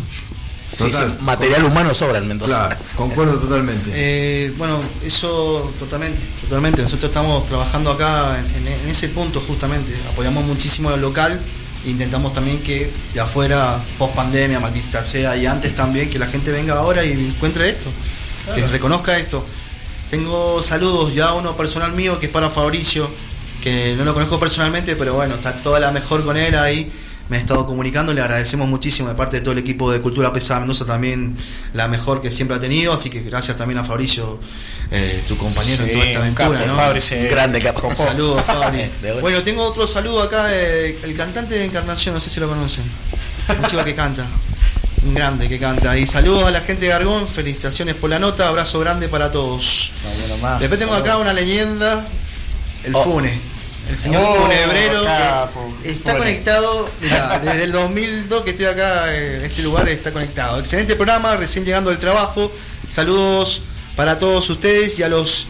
Sí, 0.70 0.84
Total. 0.90 1.16
sí, 1.18 1.24
material 1.24 1.64
humano 1.64 1.94
sobra 1.94 2.18
en 2.18 2.26
Mendoza. 2.26 2.66
Claro, 2.68 2.76
concuerdo 2.96 3.38
totalmente. 3.38 3.90
Eh, 3.92 4.52
bueno, 4.56 4.80
eso 5.04 5.72
totalmente, 5.78 6.20
totalmente. 6.40 6.82
Nosotros 6.82 7.10
estamos 7.10 7.46
trabajando 7.46 7.90
acá 7.92 8.38
en, 8.40 8.66
en- 8.66 8.80
en 8.80 8.88
ese 8.88 9.08
punto 9.10 9.40
justamente. 9.40 9.92
Apoyamos 10.10 10.42
muchísimo 10.44 10.90
lo 10.90 10.96
local 10.96 11.40
e 11.86 11.90
intentamos 11.90 12.32
también 12.32 12.60
que 12.62 12.92
de 13.12 13.20
afuera, 13.20 13.84
post 13.98 14.14
pandemia, 14.14 14.58
maldita 14.58 15.02
sea, 15.04 15.36
y 15.36 15.46
antes 15.46 15.74
también, 15.74 16.10
que 16.10 16.18
la 16.18 16.26
gente 16.26 16.50
venga 16.50 16.74
ahora 16.74 17.04
y 17.04 17.12
encuentre 17.12 17.68
esto, 17.68 17.90
que 18.54 18.66
reconozca 18.66 19.16
esto. 19.18 19.44
Tengo 20.10 20.62
saludos, 20.62 21.14
ya 21.14 21.34
uno 21.34 21.56
personal 21.56 21.92
mío 21.92 22.18
que 22.18 22.26
es 22.26 22.32
para 22.32 22.50
Fabricio, 22.50 23.10
que 23.62 23.94
no 23.96 24.04
lo 24.04 24.12
conozco 24.14 24.38
personalmente, 24.40 24.96
pero 24.96 25.14
bueno, 25.14 25.34
está 25.36 25.56
toda 25.56 25.78
la 25.80 25.90
mejor 25.92 26.24
con 26.24 26.36
él 26.36 26.54
ahí. 26.56 26.90
Me 27.30 27.38
he 27.38 27.40
estado 27.40 27.64
comunicando, 27.66 28.12
le 28.12 28.20
agradecemos 28.20 28.68
muchísimo 28.68 29.08
de 29.08 29.14
parte 29.14 29.36
de 29.36 29.42
todo 29.42 29.52
el 29.52 29.58
equipo 29.58 29.90
de 29.90 30.00
Cultura 30.02 30.30
Pesada 30.30 30.60
Mendoza 30.60 30.84
también 30.84 31.36
la 31.72 31.88
mejor 31.88 32.20
que 32.20 32.30
siempre 32.30 32.56
ha 32.56 32.60
tenido, 32.60 32.92
así 32.92 33.08
que 33.08 33.20
gracias 33.22 33.56
también 33.56 33.78
a 33.78 33.84
Fabricio, 33.84 34.38
eh, 34.90 35.24
tu 35.26 35.38
compañero 35.38 35.84
Sí, 35.84 35.90
en 35.90 35.92
toda 35.96 36.04
esta 36.06 36.20
aventura. 36.20 36.48
caso, 36.50 36.66
¿no? 36.66 36.76
Fabri 36.76 37.00
se- 37.00 37.28
Grande 37.28 37.60
capo. 37.62 37.94
Saludos, 37.96 38.42
Fabri. 38.42 38.90
Bueno, 39.22 39.42
tengo 39.42 39.62
otro 39.62 39.86
saludo 39.86 40.22
acá, 40.22 40.48
de- 40.48 40.98
el 41.02 41.16
cantante 41.16 41.54
de 41.58 41.64
Encarnación, 41.64 42.14
no 42.14 42.20
sé 42.20 42.28
si 42.28 42.40
lo 42.40 42.48
conocen. 42.48 42.84
Un 43.58 43.64
chico 43.70 43.82
que 43.84 43.94
canta. 43.94 44.26
Un 45.06 45.14
grande 45.14 45.48
que 45.48 45.58
canta. 45.58 45.96
Y 45.98 46.06
saludos 46.06 46.44
a 46.44 46.50
la 46.50 46.60
gente 46.60 46.84
de 46.86 46.92
Argón, 46.92 47.26
felicitaciones 47.26 47.94
por 47.94 48.10
la 48.10 48.18
nota, 48.18 48.48
abrazo 48.48 48.78
grande 48.80 49.08
para 49.08 49.30
todos. 49.30 49.92
No, 50.04 50.10
bueno, 50.20 50.36
más. 50.42 50.60
Después 50.60 50.78
tengo 50.78 50.92
acá 50.94 51.16
una 51.16 51.32
leyenda, 51.32 52.06
el 52.84 52.94
Oh. 52.94 53.02
Fune. 53.02 53.40
El 53.88 53.96
señor 53.96 54.22
Oh, 54.24 54.34
Funebrero 54.42 55.04
capo, 55.04 55.74
que 55.82 55.90
está 55.90 56.16
conectado, 56.16 56.88
mirá, 57.00 57.38
desde 57.38 57.64
el 57.64 57.72
2002 57.72 58.42
que 58.42 58.50
estoy 58.50 58.66
acá 58.66 59.14
eh, 59.14 59.36
en 59.38 59.44
este 59.44 59.62
lugar 59.62 59.88
está 59.88 60.10
conectado. 60.12 60.58
Excelente 60.58 60.96
programa, 60.96 61.36
recién 61.36 61.64
llegando 61.64 61.90
del 61.90 61.98
trabajo. 61.98 62.50
Saludos 62.88 63.62
para 63.96 64.18
todos 64.18 64.48
ustedes 64.50 64.98
y 64.98 65.02
a 65.02 65.08
los 65.08 65.46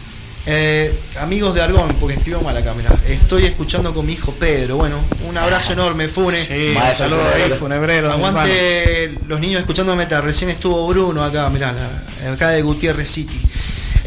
eh, 0.47 0.95
amigos 1.17 1.55
de 1.55 1.61
Argón, 1.61 1.95
porque 1.99 2.15
escribo 2.17 2.41
mal 2.41 2.55
acá, 2.55 2.73
mirá. 2.73 2.91
Estoy 3.07 3.45
escuchando 3.45 3.93
con 3.93 4.05
mi 4.05 4.13
hijo 4.13 4.31
Pedro. 4.33 4.77
Bueno, 4.77 4.99
un 5.27 5.37
abrazo 5.37 5.73
enorme, 5.73 6.07
Fune. 6.07 6.37
Sí, 6.37 6.75
un 6.75 6.93
saludo 6.93 7.21
ahí, 7.33 7.49
Funebrero. 7.57 8.11
Aguante 8.11 9.17
los 9.27 9.39
niños 9.39 9.61
escuchando 9.61 9.95
meta. 9.95 10.21
Recién 10.21 10.51
estuvo 10.51 10.85
Bruno 10.87 11.23
acá, 11.23 11.49
mirá, 11.49 11.73
acá 12.31 12.49
de 12.49 12.61
Gutiérrez 12.61 13.09
City. 13.09 13.39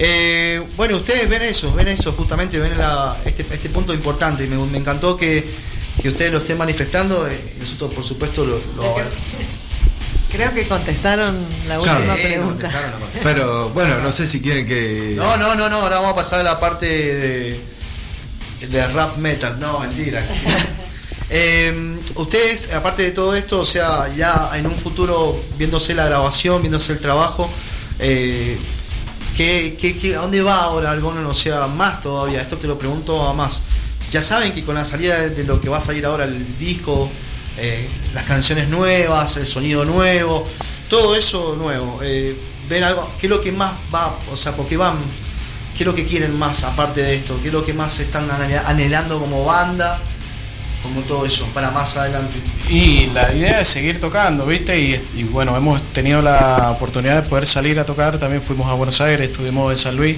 Eh, 0.01 0.63
bueno, 0.77 0.97
ustedes 0.97 1.29
ven 1.29 1.43
eso, 1.43 1.73
ven 1.75 1.89
eso, 1.89 2.13
justamente 2.13 2.59
ven 2.59 2.79
la- 2.79 3.17
este, 3.25 3.45
este 3.53 3.69
punto 3.69 3.93
importante. 3.93 4.47
Me, 4.47 4.57
me 4.57 4.79
encantó 4.79 5.17
que, 5.17 5.45
que 6.01 6.09
ustedes 6.09 6.31
lo 6.31 6.39
estén 6.39 6.57
manifestando. 6.57 7.27
eh, 7.29 7.55
y 7.57 7.61
nosotros, 7.61 7.93
por 7.95 8.05
supuesto, 8.05 8.45
lo, 8.45 8.61
lo- 8.77 8.95
Creo 10.31 10.53
que 10.53 10.69
contestaron 10.69 11.37
la 11.67 11.79
Claro. 11.79 11.99
última 12.01 12.15
pregunta. 12.15 12.69
la. 12.71 13.21
Pero 13.23 13.71
bueno, 13.71 13.99
no 14.01 14.13
sé 14.13 14.27
si 14.27 14.41
quieren 14.43 14.67
que. 14.67 15.15
No, 15.17 15.37
no, 15.39 15.55
no, 15.55 15.69
no, 15.71 15.77
ahora 15.77 15.97
vamos 15.97 16.13
a 16.13 16.17
pasar 16.17 16.41
a 16.41 16.43
la 16.43 16.61
parte 16.61 16.87
de, 16.87 17.61
de 18.69 18.87
rap 18.89 19.17
metal. 19.17 19.59
No, 19.59 19.81
mentira. 19.81 20.25
Eh, 21.31 21.99
ustedes, 22.15 22.73
aparte 22.73 23.03
de 23.03 23.11
todo 23.11 23.35
esto, 23.35 23.61
o 23.61 23.67
sea, 23.67 24.09
ya 24.17 24.51
en 24.55 24.67
un 24.67 24.75
futuro, 24.79 25.39
viéndose 25.59 25.95
la 25.95 26.07
grabación, 26.07 26.63
viéndose 26.63 26.93
el 26.95 27.01
trabajo, 27.01 27.51
eh, 27.99 28.57
¿qué, 29.39 29.77
qué, 29.81 29.97
qué- 29.97 30.17
a 30.17 30.23
dónde 30.23 30.43
va 30.43 30.57
ahora 30.65 30.91
Argon? 30.91 31.25
O 31.25 31.33
sea, 31.35 31.69
más 31.69 32.01
todavía, 32.01 32.41
esto 32.43 32.59
te 32.59 32.67
lo 32.67 32.77
pregunto 32.77 33.23
a 33.23 33.33
más. 33.33 33.63
Ya 34.11 34.21
saben 34.21 34.53
que 34.53 34.65
con 34.65 34.75
la 34.75 34.85
salida 34.85 35.29
de 35.29 35.45
lo 35.45 35.61
que 35.61 35.69
va 35.69 35.79
a 35.79 35.81
salir 35.81 36.05
ahora 36.07 36.25
el 36.25 36.59
disco, 36.59 37.09
eh, 37.57 37.89
las 38.15 38.25
canciones 38.25 38.69
nuevas, 38.69 39.37
el 39.37 39.47
sonido 39.47 39.85
nuevo, 39.85 40.45
todo 40.89 41.15
eso 41.15 41.55
nuevo, 41.57 42.01
eh, 42.03 42.37
¿ven 42.69 42.83
algo? 42.83 43.09
¿Qué 43.21 43.27
es 43.29 43.31
lo 43.31 43.41
que 43.41 43.53
más 43.53 43.75
va? 43.95 44.19
O 44.33 44.37
sea, 44.37 44.57
porque 44.57 44.77
van, 44.77 44.97
¿qué 45.77 45.85
es 45.85 45.87
lo 45.87 45.95
que 45.95 46.05
quieren 46.05 46.37
más 46.37 46.65
aparte 46.65 47.01
de 47.03 47.15
esto? 47.15 47.39
¿Qué 47.41 47.49
es 47.49 47.53
lo 47.55 47.65
que 47.65 47.75
más 47.75 48.01
están 48.01 48.29
anhel- 48.29 48.63
anhelando 48.67 49.21
como 49.21 49.45
banda? 49.45 50.01
Como 50.83 51.03
todo 51.03 51.27
eso, 51.27 51.47
para 51.53 51.71
más 51.71 51.97
adelante. 51.97 52.39
Y 52.69 53.07
la 53.07 53.35
idea 53.35 53.61
es 53.61 53.69
seguir 53.69 53.99
tocando, 53.99 54.47
¿viste? 54.47 54.79
Y, 54.79 55.25
bueno, 55.25 55.57
hemos 55.57 55.83
tenido 55.93 56.23
la 56.23 56.71
oportunidad 56.71 57.23
de 57.23 57.29
poder 57.29 57.47
salir 57.47 57.81
a 57.81 57.85
tocar, 57.85 58.19
también 58.19 58.41
fuimos 58.41 58.69
a 58.69 58.75
Buenos 58.75 59.01
Aires, 59.01 59.31
estuvimos 59.31 59.71
en 59.73 59.77
San 59.77 59.97
Luis 59.97 60.17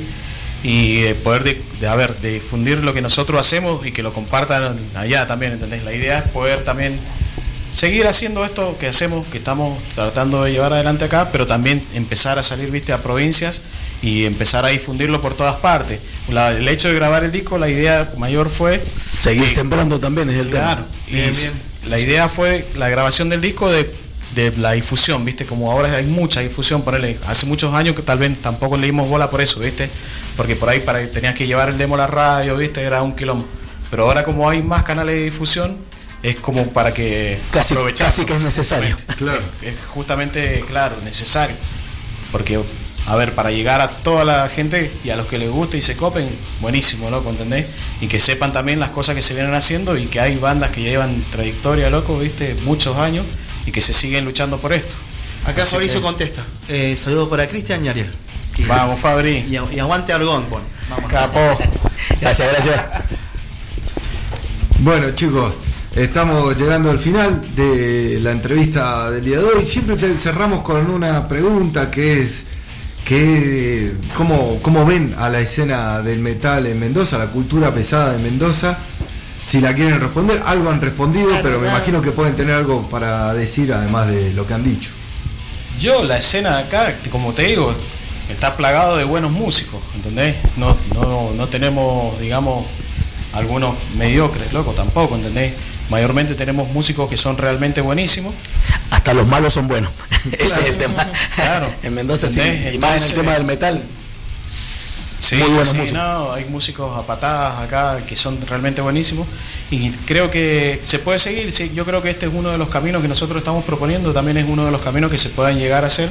y 0.63 1.01
de 1.01 1.15
poder 1.15 1.45
de, 1.45 1.63
de, 1.81 2.15
de 2.21 2.33
difundir 2.33 2.85
lo 2.85 2.93
que 2.93 3.01
nosotros 3.01 3.41
hacemos 3.41 3.87
y 3.87 3.93
que 3.93 4.03
lo 4.03 4.13
compartan 4.13 4.79
allá 4.95 5.27
también, 5.27 5.53
¿entendés? 5.53 5.83
La 5.83 5.95
idea 5.95 6.19
es 6.19 6.25
poder 6.25 6.65
también 6.65 7.01
seguir 7.73 8.07
haciendo 8.07 8.45
esto 8.45 8.77
que 8.79 8.89
hacemos, 8.89 9.27
que 9.27 9.39
estamos 9.39 9.83
tratando 9.95 10.45
de 10.45 10.53
llevar 10.53 10.73
adelante 10.73 11.05
acá, 11.05 11.31
pero 11.33 11.47
también 11.47 11.85
empezar 11.95 12.39
a 12.39 12.43
salir, 12.43 12.71
¿viste? 12.71 12.93
A 12.93 13.03
provincias 13.03 13.63
y 14.03 14.25
empezar 14.25 14.65
a 14.65 14.69
difundirlo 14.69 15.21
por 15.21 15.35
todas 15.35 15.57
partes. 15.57 16.01
La- 16.29 16.51
el 16.53 16.67
hecho 16.69 16.89
de 16.89 16.95
grabar 16.95 17.25
el 17.25 17.33
disco, 17.33 17.59
la 17.59 17.69
idea 17.69 18.13
mayor 18.17 18.49
fue 18.49 18.83
Seguir 18.97 19.49
sembrando 19.51 20.01
también 20.01 20.31
es 20.31 20.39
el 20.39 20.51
Claro, 20.51 20.85
tema. 20.85 21.07
y 21.09 21.13
Bien, 21.15 21.31
bien. 21.33 21.53
la 21.91 21.99
idea 21.99 22.29
fue 22.29 22.67
la 22.77 22.89
grabación 22.89 23.29
del 23.29 23.41
disco 23.41 23.71
de, 23.71 23.93
de 24.35 24.53
la 24.57 24.73
difusión, 24.73 25.25
¿viste? 25.25 25.45
Como 25.45 25.71
ahora 25.73 25.93
hay 25.95 26.07
mucha 26.07 26.41
difusión, 26.41 26.83
ponele, 26.83 27.19
hace 27.27 27.47
muchos 27.47 27.75
años 27.75 27.95
que 27.97 28.03
tal 28.03 28.19
vez 28.19 28.41
tampoco 28.41 28.77
le 28.77 28.87
dimos 28.87 29.09
bola 29.09 29.29
por 29.29 29.41
eso, 29.41 29.61
¿viste? 29.61 29.91
Porque 30.37 30.57
por 30.57 30.69
ahí 30.69 30.81
para, 30.81 31.07
tenías 31.11 31.35
que 31.35 31.47
llevar 31.47 31.69
el 31.69 31.77
demo 31.79 31.97
a 31.97 31.99
la 31.99 32.07
radio, 32.07 32.57
¿viste? 32.57 32.81
Era 32.83 33.03
un 33.03 33.15
kilómetro. 33.17 33.51
Pero 33.91 34.05
ahora 34.05 34.25
como 34.25 34.49
hay 34.49 34.63
más 34.63 34.85
canales 34.85 35.17
de 35.17 35.25
difusión, 35.25 35.77
es 36.23 36.37
como 36.37 36.69
para 36.69 36.95
que 36.95 37.39
Casi- 37.51 37.75
aprovechar. 37.75 38.07
casi 38.07 38.25
que 38.25 38.35
es 38.37 38.41
necesario. 38.41 38.95
Justamente. 38.95 39.25
Claro. 39.25 39.43
Es, 39.63 39.69
es 39.69 39.75
justamente, 39.89 40.65
claro, 40.69 40.97
necesario. 41.03 41.57
Porque, 42.31 42.61
a 43.11 43.17
ver, 43.17 43.35
para 43.35 43.51
llegar 43.51 43.81
a 43.81 44.03
toda 44.03 44.25
la 44.25 44.49
gente 44.49 44.93
y 45.03 45.11
a 45.11 45.17
los 45.17 45.27
que 45.27 45.37
les 45.37 45.51
guste 45.51 45.77
y 45.77 45.83
se 45.83 45.97
copen, 45.97 46.29
buenísimo, 46.61 47.11
loco, 47.11 47.29
¿entendés? 47.31 47.67
Y 48.01 48.07
que 48.07 48.21
sepan 48.21 48.53
también 48.53 48.79
las 48.79 48.91
cosas 48.91 49.17
que 49.17 49.23
se 49.23 49.35
vienen 49.35 49.53
haciendo 49.53 49.97
y 49.97 50.07
que 50.07 50.21
hay 50.21 50.37
bandas 50.37 50.71
que 50.71 50.81
llevan 50.83 51.25
trayectoria, 51.33 51.91
loco, 51.91 52.17
¿viste? 52.21 52.55
Muchos 52.63 52.97
años 52.99 53.27
y 53.67 53.73
que 53.73 53.83
se 53.83 53.93
siguen 53.93 54.25
luchando 54.25 54.61
por 54.61 54.73
esto. 54.73 54.95
Acá 55.45 55.63
Así 55.63 55.73
Fabricio 55.73 55.99
que- 55.99 56.07
contesta. 56.07 56.45
Eh, 56.69 56.97
saludos 56.97 57.29
para 57.29 57.49
Cristian 57.49 57.85
y 57.85 57.89
Ariel. 57.89 58.11
Vamos, 58.69 59.01
Fabri. 59.01 59.45
Y, 59.51 59.57
aguante 59.57 60.13
Argón, 60.13 60.45
pone. 60.45 60.67
Vamos. 60.89 61.11
Capo. 61.11 61.41
Gracias, 62.21 62.49
gracias. 62.53 62.85
Bueno, 64.79 65.11
chicos, 65.17 65.55
estamos 65.97 66.57
llegando 66.57 66.91
al 66.91 66.99
final 66.99 67.43
de 67.57 68.19
la 68.21 68.31
entrevista 68.33 69.11
del 69.11 69.25
día 69.25 69.39
de 69.39 69.45
hoy. 69.45 69.67
Siempre 69.67 69.97
te 69.97 70.15
cerramos 70.15 70.63
con 70.63 70.89
una 70.91 71.27
pregunta 71.27 71.91
que 71.91 72.21
es 72.23 72.45
que 73.05 73.93
cómo, 74.17 74.59
cómo 74.63 74.85
ven 74.85 75.15
a 75.19 75.29
la 75.29 75.41
escena 75.41 76.01
del 76.03 76.21
metal 76.21 76.67
en 76.67 76.79
Mendoza, 76.79 77.19
la 77.19 77.29
cultura 77.31 77.73
pesada 77.73 78.13
de 78.13 78.19
Mendoza. 78.19 78.79
Si 79.41 79.61
la 79.61 79.75
quieren 79.75 79.99
responder, 80.01 80.43
algo 80.45 80.71
han 80.71 80.81
respondido, 80.83 81.29
Claro, 81.29 81.43
pero 81.43 81.55
me 81.57 81.63
claro. 81.65 81.79
imagino 81.79 82.03
que 82.03 82.13
pueden 82.13 82.37
tener 82.37 82.55
algo 82.55 82.89
para 82.89 83.33
decir 83.33 83.73
además 83.73 84.09
de 84.09 84.33
lo 84.35 84.47
que 84.47 84.55
han 84.55 84.63
dicho. 84.63 84.91
Yo, 85.79 86.05
la 86.05 86.19
escena 86.19 86.59
de 86.59 86.65
acá, 86.65 86.95
como 87.11 87.33
te 87.33 87.45
digo, 87.45 87.75
está 88.29 88.55
plagado 88.57 88.99
de 88.99 89.05
buenos 89.05 89.33
músicos, 89.33 89.81
¿entendés? 89.95 90.37
No, 90.57 90.77
no, 90.95 91.31
no 91.35 91.49
tenemos, 91.49 92.21
digamos, 92.21 92.67
algunos 93.33 93.77
mediocres, 93.97 94.53
loco, 94.53 94.73
tampoco, 94.73 95.15
¿entendés? 95.17 95.55
Mayormente 95.89 96.35
tenemos 96.35 96.69
músicos 96.71 97.09
que 97.09 97.17
son 97.17 97.39
realmente 97.39 97.81
buenísimos. 97.81 98.35
Hasta 98.91 99.15
los 99.15 99.27
malos 99.27 99.55
son 99.55 99.67
buenos. 99.69 99.91
Ese 100.33 100.61
es 100.61 100.67
el 100.67 100.79
tema. 100.79 101.11
Claro. 101.35 101.73
En 101.83 101.95
Mendoza 101.95 102.29
sí. 102.29 102.41
Y 102.73 102.79
más 102.79 103.03
en 103.03 103.09
el 103.11 103.15
tema 103.17 103.35
del 103.35 103.45
metal. 103.45 103.83
Sí, 104.45 105.37
Muy 105.37 105.49
buenos 105.49 105.69
sí, 105.69 105.77
músicos. 105.77 106.03
no, 106.03 106.33
hay 106.33 106.45
músicos 106.47 106.99
a 106.99 107.07
patadas 107.07 107.61
acá 107.61 108.05
que 108.05 108.17
son 108.17 108.39
realmente 108.49 108.81
buenísimos 108.81 109.29
y 109.71 109.91
creo 109.91 110.29
que 110.29 110.81
se 110.83 110.99
puede 110.99 111.21
seguir, 111.21 111.53
sí, 111.53 111.71
yo 111.73 111.85
creo 111.85 112.03
que 112.03 112.11
este 112.11 112.27
es 112.27 112.33
uno 112.35 112.51
de 112.51 112.59
los 112.59 112.69
caminos 112.69 113.01
que 113.01 113.07
nosotros 113.07 113.39
estamos 113.39 113.63
proponiendo, 113.63 114.13
también 114.13 114.39
es 114.39 114.47
uno 114.49 114.65
de 114.65 114.73
los 114.73 114.81
caminos 114.81 115.09
que 115.09 115.19
se 115.19 115.29
puedan 115.29 115.57
llegar 115.57 115.85
a 115.85 115.87
hacer 115.87 116.09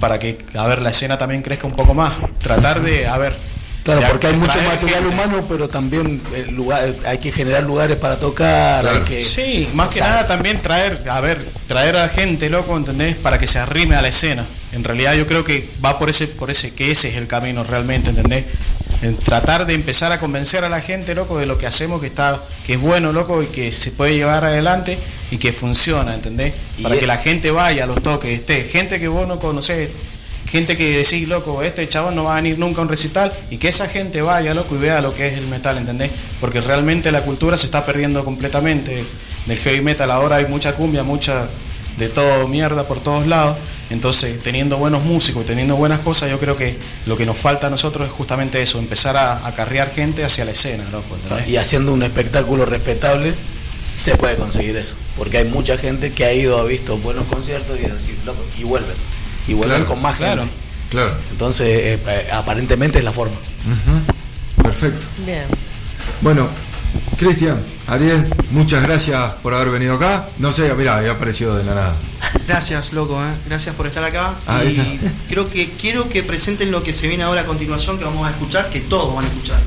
para 0.00 0.18
que, 0.18 0.38
a 0.54 0.66
ver, 0.66 0.80
la 0.80 0.88
escena 0.88 1.18
también 1.18 1.42
crezca 1.42 1.66
un 1.66 1.74
poco 1.74 1.92
más, 1.92 2.14
tratar 2.38 2.80
de, 2.80 3.06
a 3.06 3.18
ver... 3.18 3.51
Claro, 3.84 4.02
porque 4.10 4.28
hay 4.28 4.34
mucho 4.34 4.58
material 4.62 5.00
gente. 5.02 5.08
humano, 5.08 5.44
pero 5.48 5.68
también 5.68 6.20
eh, 6.32 6.46
lugar, 6.50 6.94
hay 7.04 7.18
que 7.18 7.32
generar 7.32 7.64
lugares 7.64 7.96
para 7.96 8.16
tocar. 8.18 8.82
Claro. 8.82 8.98
Hay 8.98 9.02
que, 9.04 9.20
Sí, 9.22 9.68
más 9.74 9.88
que 9.88 9.98
nada 10.00 10.26
también 10.26 10.62
traer, 10.62 11.02
a 11.10 11.20
ver, 11.20 11.44
traer 11.66 11.96
a 11.96 12.08
gente, 12.08 12.48
loco, 12.48 12.76
¿entendés? 12.76 13.16
Para 13.16 13.38
que 13.38 13.46
se 13.48 13.58
arrime 13.58 13.96
a 13.96 14.02
la 14.02 14.08
escena. 14.08 14.46
En 14.70 14.84
realidad 14.84 15.14
yo 15.14 15.26
creo 15.26 15.44
que 15.44 15.68
va 15.84 15.98
por 15.98 16.10
ese, 16.10 16.28
por 16.28 16.50
ese, 16.50 16.72
que 16.74 16.92
ese 16.92 17.08
es 17.08 17.16
el 17.16 17.26
camino 17.26 17.64
realmente, 17.64 18.10
¿entendés? 18.10 18.44
En 19.02 19.16
tratar 19.16 19.66
de 19.66 19.74
empezar 19.74 20.12
a 20.12 20.20
convencer 20.20 20.62
a 20.62 20.68
la 20.68 20.80
gente, 20.80 21.12
loco, 21.16 21.36
de 21.38 21.46
lo 21.46 21.58
que 21.58 21.66
hacemos, 21.66 22.00
que 22.00 22.06
está, 22.06 22.40
que 22.64 22.74
es 22.74 22.80
bueno, 22.80 23.10
loco, 23.10 23.42
y 23.42 23.46
que 23.46 23.72
se 23.72 23.90
puede 23.90 24.14
llevar 24.14 24.44
adelante 24.44 24.96
y 25.32 25.38
que 25.38 25.52
funciona, 25.52 26.14
¿entendés? 26.14 26.52
Y 26.78 26.82
Para 26.84 26.94
es- 26.94 27.00
que 27.00 27.06
la 27.08 27.16
gente 27.16 27.50
vaya 27.50 27.82
a 27.82 27.86
los 27.88 28.00
toques, 28.00 28.30
esté, 28.30 28.62
gente 28.62 29.00
que 29.00 29.08
vos 29.08 29.26
no 29.26 29.40
conocés, 29.40 29.90
gente 30.52 30.76
que 30.76 30.98
decís, 30.98 31.26
loco, 31.26 31.62
este 31.62 31.88
chabón 31.88 32.14
no 32.14 32.24
va 32.24 32.34
a 32.34 32.36
venir 32.36 32.58
nunca 32.58 32.82
a 32.82 32.84
un 32.84 32.90
recital, 32.90 33.32
y 33.48 33.56
que 33.56 33.68
esa 33.68 33.88
gente 33.88 34.20
vaya, 34.20 34.52
loco, 34.52 34.76
y 34.76 34.78
vea 34.78 35.00
lo 35.00 35.14
que 35.14 35.26
es 35.26 35.38
el 35.38 35.46
metal, 35.46 35.78
¿entendés? 35.78 36.10
Porque 36.40 36.60
realmente 36.60 37.10
la 37.10 37.22
cultura 37.22 37.56
se 37.56 37.64
está 37.64 37.86
perdiendo 37.86 38.22
completamente 38.22 39.02
del 39.46 39.58
heavy 39.58 39.80
metal, 39.80 40.10
ahora 40.10 40.36
hay 40.36 40.46
mucha 40.46 40.74
cumbia, 40.74 41.02
mucha 41.04 41.48
de 41.96 42.10
todo 42.10 42.46
mierda 42.48 42.86
por 42.86 43.00
todos 43.00 43.26
lados, 43.26 43.56
entonces 43.88 44.38
teniendo 44.40 44.76
buenos 44.76 45.02
músicos, 45.02 45.46
teniendo 45.46 45.76
buenas 45.76 46.00
cosas, 46.00 46.28
yo 46.28 46.38
creo 46.38 46.54
que 46.54 46.78
lo 47.06 47.16
que 47.16 47.24
nos 47.24 47.38
falta 47.38 47.68
a 47.68 47.70
nosotros 47.70 48.06
es 48.06 48.12
justamente 48.12 48.60
eso, 48.60 48.78
empezar 48.78 49.16
a 49.16 49.46
acarrear 49.46 49.90
gente 49.90 50.22
hacia 50.22 50.44
la 50.44 50.50
escena, 50.50 50.84
loco. 50.92 51.16
Y 51.46 51.56
haciendo 51.56 51.94
un 51.94 52.02
espectáculo 52.02 52.66
respetable, 52.66 53.36
se 53.78 54.16
puede 54.16 54.36
conseguir 54.36 54.76
eso. 54.76 54.96
Porque 55.16 55.38
hay 55.38 55.44
mucha 55.46 55.78
gente 55.78 56.12
que 56.12 56.26
ha 56.26 56.34
ido, 56.34 56.58
ha 56.58 56.64
visto 56.64 56.98
buenos 56.98 57.24
conciertos 57.24 57.78
y, 57.80 57.84
decir, 57.84 58.18
loco, 58.26 58.44
y 58.58 58.64
vuelven. 58.64 58.96
Y 59.48 59.54
vuelven 59.54 59.78
Claro, 59.78 59.86
con 59.92 60.02
más 60.02 60.16
claro. 60.16 60.42
gente. 60.42 60.56
Claro. 60.90 61.16
Entonces, 61.30 61.66
eh, 61.68 62.02
eh, 62.06 62.28
aparentemente 62.32 62.98
es 62.98 63.04
la 63.04 63.12
forma. 63.12 63.36
Perfecto. 64.62 65.06
Bien. 65.24 65.46
Bueno, 66.20 66.48
Cristian, 67.16 67.64
Ariel, 67.86 68.32
muchas 68.50 68.82
gracias 68.82 69.34
por 69.36 69.54
haber 69.54 69.70
venido 69.70 69.94
acá. 69.94 70.28
No 70.38 70.50
sé, 70.52 70.72
mira, 70.74 70.96
había 70.98 71.12
aparecido 71.12 71.56
de 71.56 71.64
la 71.64 71.74
nada. 71.74 71.94
Gracias, 72.46 72.92
loco, 72.92 73.22
¿eh? 73.22 73.28
gracias 73.46 73.74
por 73.74 73.86
estar 73.86 74.04
acá. 74.04 74.34
Ah, 74.46 74.62
y 74.64 75.00
creo 75.28 75.48
que 75.48 75.72
quiero 75.72 76.08
que 76.08 76.22
presenten 76.22 76.70
lo 76.70 76.82
que 76.82 76.92
se 76.92 77.08
viene 77.08 77.22
ahora 77.24 77.42
a 77.42 77.46
continuación, 77.46 77.98
que 77.98 78.04
vamos 78.04 78.26
a 78.26 78.30
escuchar, 78.30 78.68
que 78.70 78.80
todos 78.80 79.14
van 79.14 79.24
a 79.24 79.28
escuchar. 79.28 79.60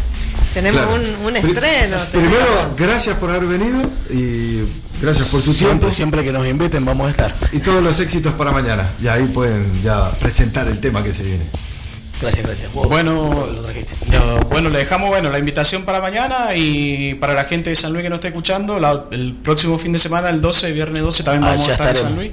Tenemos 0.54 0.82
Claro. 0.82 0.96
un, 0.96 1.26
un 1.26 1.36
estreno. 1.36 1.98
Primero, 2.12 2.46
tenemos- 2.46 2.78
gracias 2.78 3.18
por 3.18 3.30
haber 3.32 3.46
venido 3.48 3.82
y 4.10 4.64
gracias 5.02 5.28
por 5.30 5.42
su 5.42 5.54
Siempre, 5.54 5.78
tiempo. 5.80 5.92
siempre 5.96 6.24
que 6.24 6.32
nos 6.32 6.46
inviten 6.48 6.84
vamos 6.86 7.08
a 7.08 7.12
estar. 7.12 7.36
Y 7.52 7.60
todos 7.60 7.84
los 7.84 8.00
éxitos 8.00 8.34
para 8.34 8.52
mañana. 8.52 8.92
Y 9.02 9.08
ahí 9.08 9.26
pueden 9.26 9.82
ya 9.84 10.12
presentar 10.12 10.68
el 10.68 10.80
tema 10.80 11.04
que 11.04 11.14
se 11.14 11.24
viene. 11.24 11.46
Gracias, 12.22 12.46
gracias. 12.46 12.72
Bueno, 12.74 13.46
lo 13.54 13.62
trajiste. 13.62 13.94
No, 14.08 14.40
bueno, 14.50 14.70
le 14.70 14.78
dejamos 14.80 15.10
bueno 15.10 15.30
la 15.30 15.38
invitación 15.38 15.84
para 15.84 16.00
mañana 16.00 16.56
y 16.56 17.14
para 17.16 17.34
la 17.34 17.44
gente 17.44 17.70
de 17.72 17.76
San 17.76 17.92
Luis 17.92 18.04
que 18.04 18.10
nos 18.10 18.18
esté 18.18 18.30
escuchando, 18.30 18.80
la- 18.80 19.04
el 19.12 19.34
próximo 19.36 19.78
fin 19.78 19.92
de 19.92 20.00
semana, 20.00 20.30
el 20.30 20.40
12, 20.40 20.72
viernes 20.72 21.02
12, 21.02 21.24
también 21.24 21.44
Ah, 21.44 21.48
vamos 21.52 21.68
a 21.68 21.72
estar 21.74 21.90
en 21.90 21.96
San. 21.96 22.16
Luis 22.16 22.32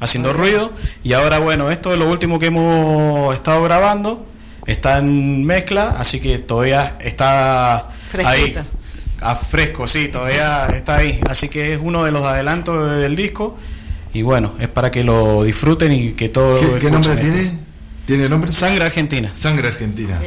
haciendo 0.00 0.34
ruido. 0.34 0.70
Y 1.02 1.14
ahora, 1.14 1.38
bueno, 1.38 1.70
esto 1.70 1.92
es 1.94 1.98
lo 1.98 2.10
último 2.10 2.38
que 2.38 2.46
hemos 2.46 3.34
estado 3.34 3.62
grabando, 3.62 4.26
está 4.66 4.98
en 4.98 5.44
mezcla, 5.46 5.94
así 5.98 6.20
que 6.20 6.38
todavía 6.38 6.98
está 7.00 7.88
ahí. 8.22 8.54
A 9.20 9.34
fresco, 9.34 9.88
sí, 9.88 10.08
todavía 10.08 10.66
está 10.66 10.96
ahí. 10.96 11.18
Así 11.28 11.48
que 11.48 11.72
es 11.72 11.80
uno 11.82 12.04
de 12.04 12.10
los 12.12 12.24
adelantos 12.24 13.00
del 13.00 13.16
disco. 13.16 13.56
Y 14.12 14.22
bueno, 14.22 14.54
es 14.58 14.68
para 14.68 14.90
que 14.90 15.04
lo 15.04 15.42
disfruten 15.42 15.92
y 15.92 16.12
que 16.12 16.28
todo 16.28 16.58
¿Qué, 16.58 16.78
qué 16.80 16.90
nombre 16.90 17.12
esto. 17.12 17.22
tiene? 17.22 17.58
¿Tiene 18.06 18.28
nombre? 18.28 18.52
Sangre 18.52 18.84
Argentina. 18.84 19.30
Sangre 19.34 19.68
Argentina. 19.68 20.20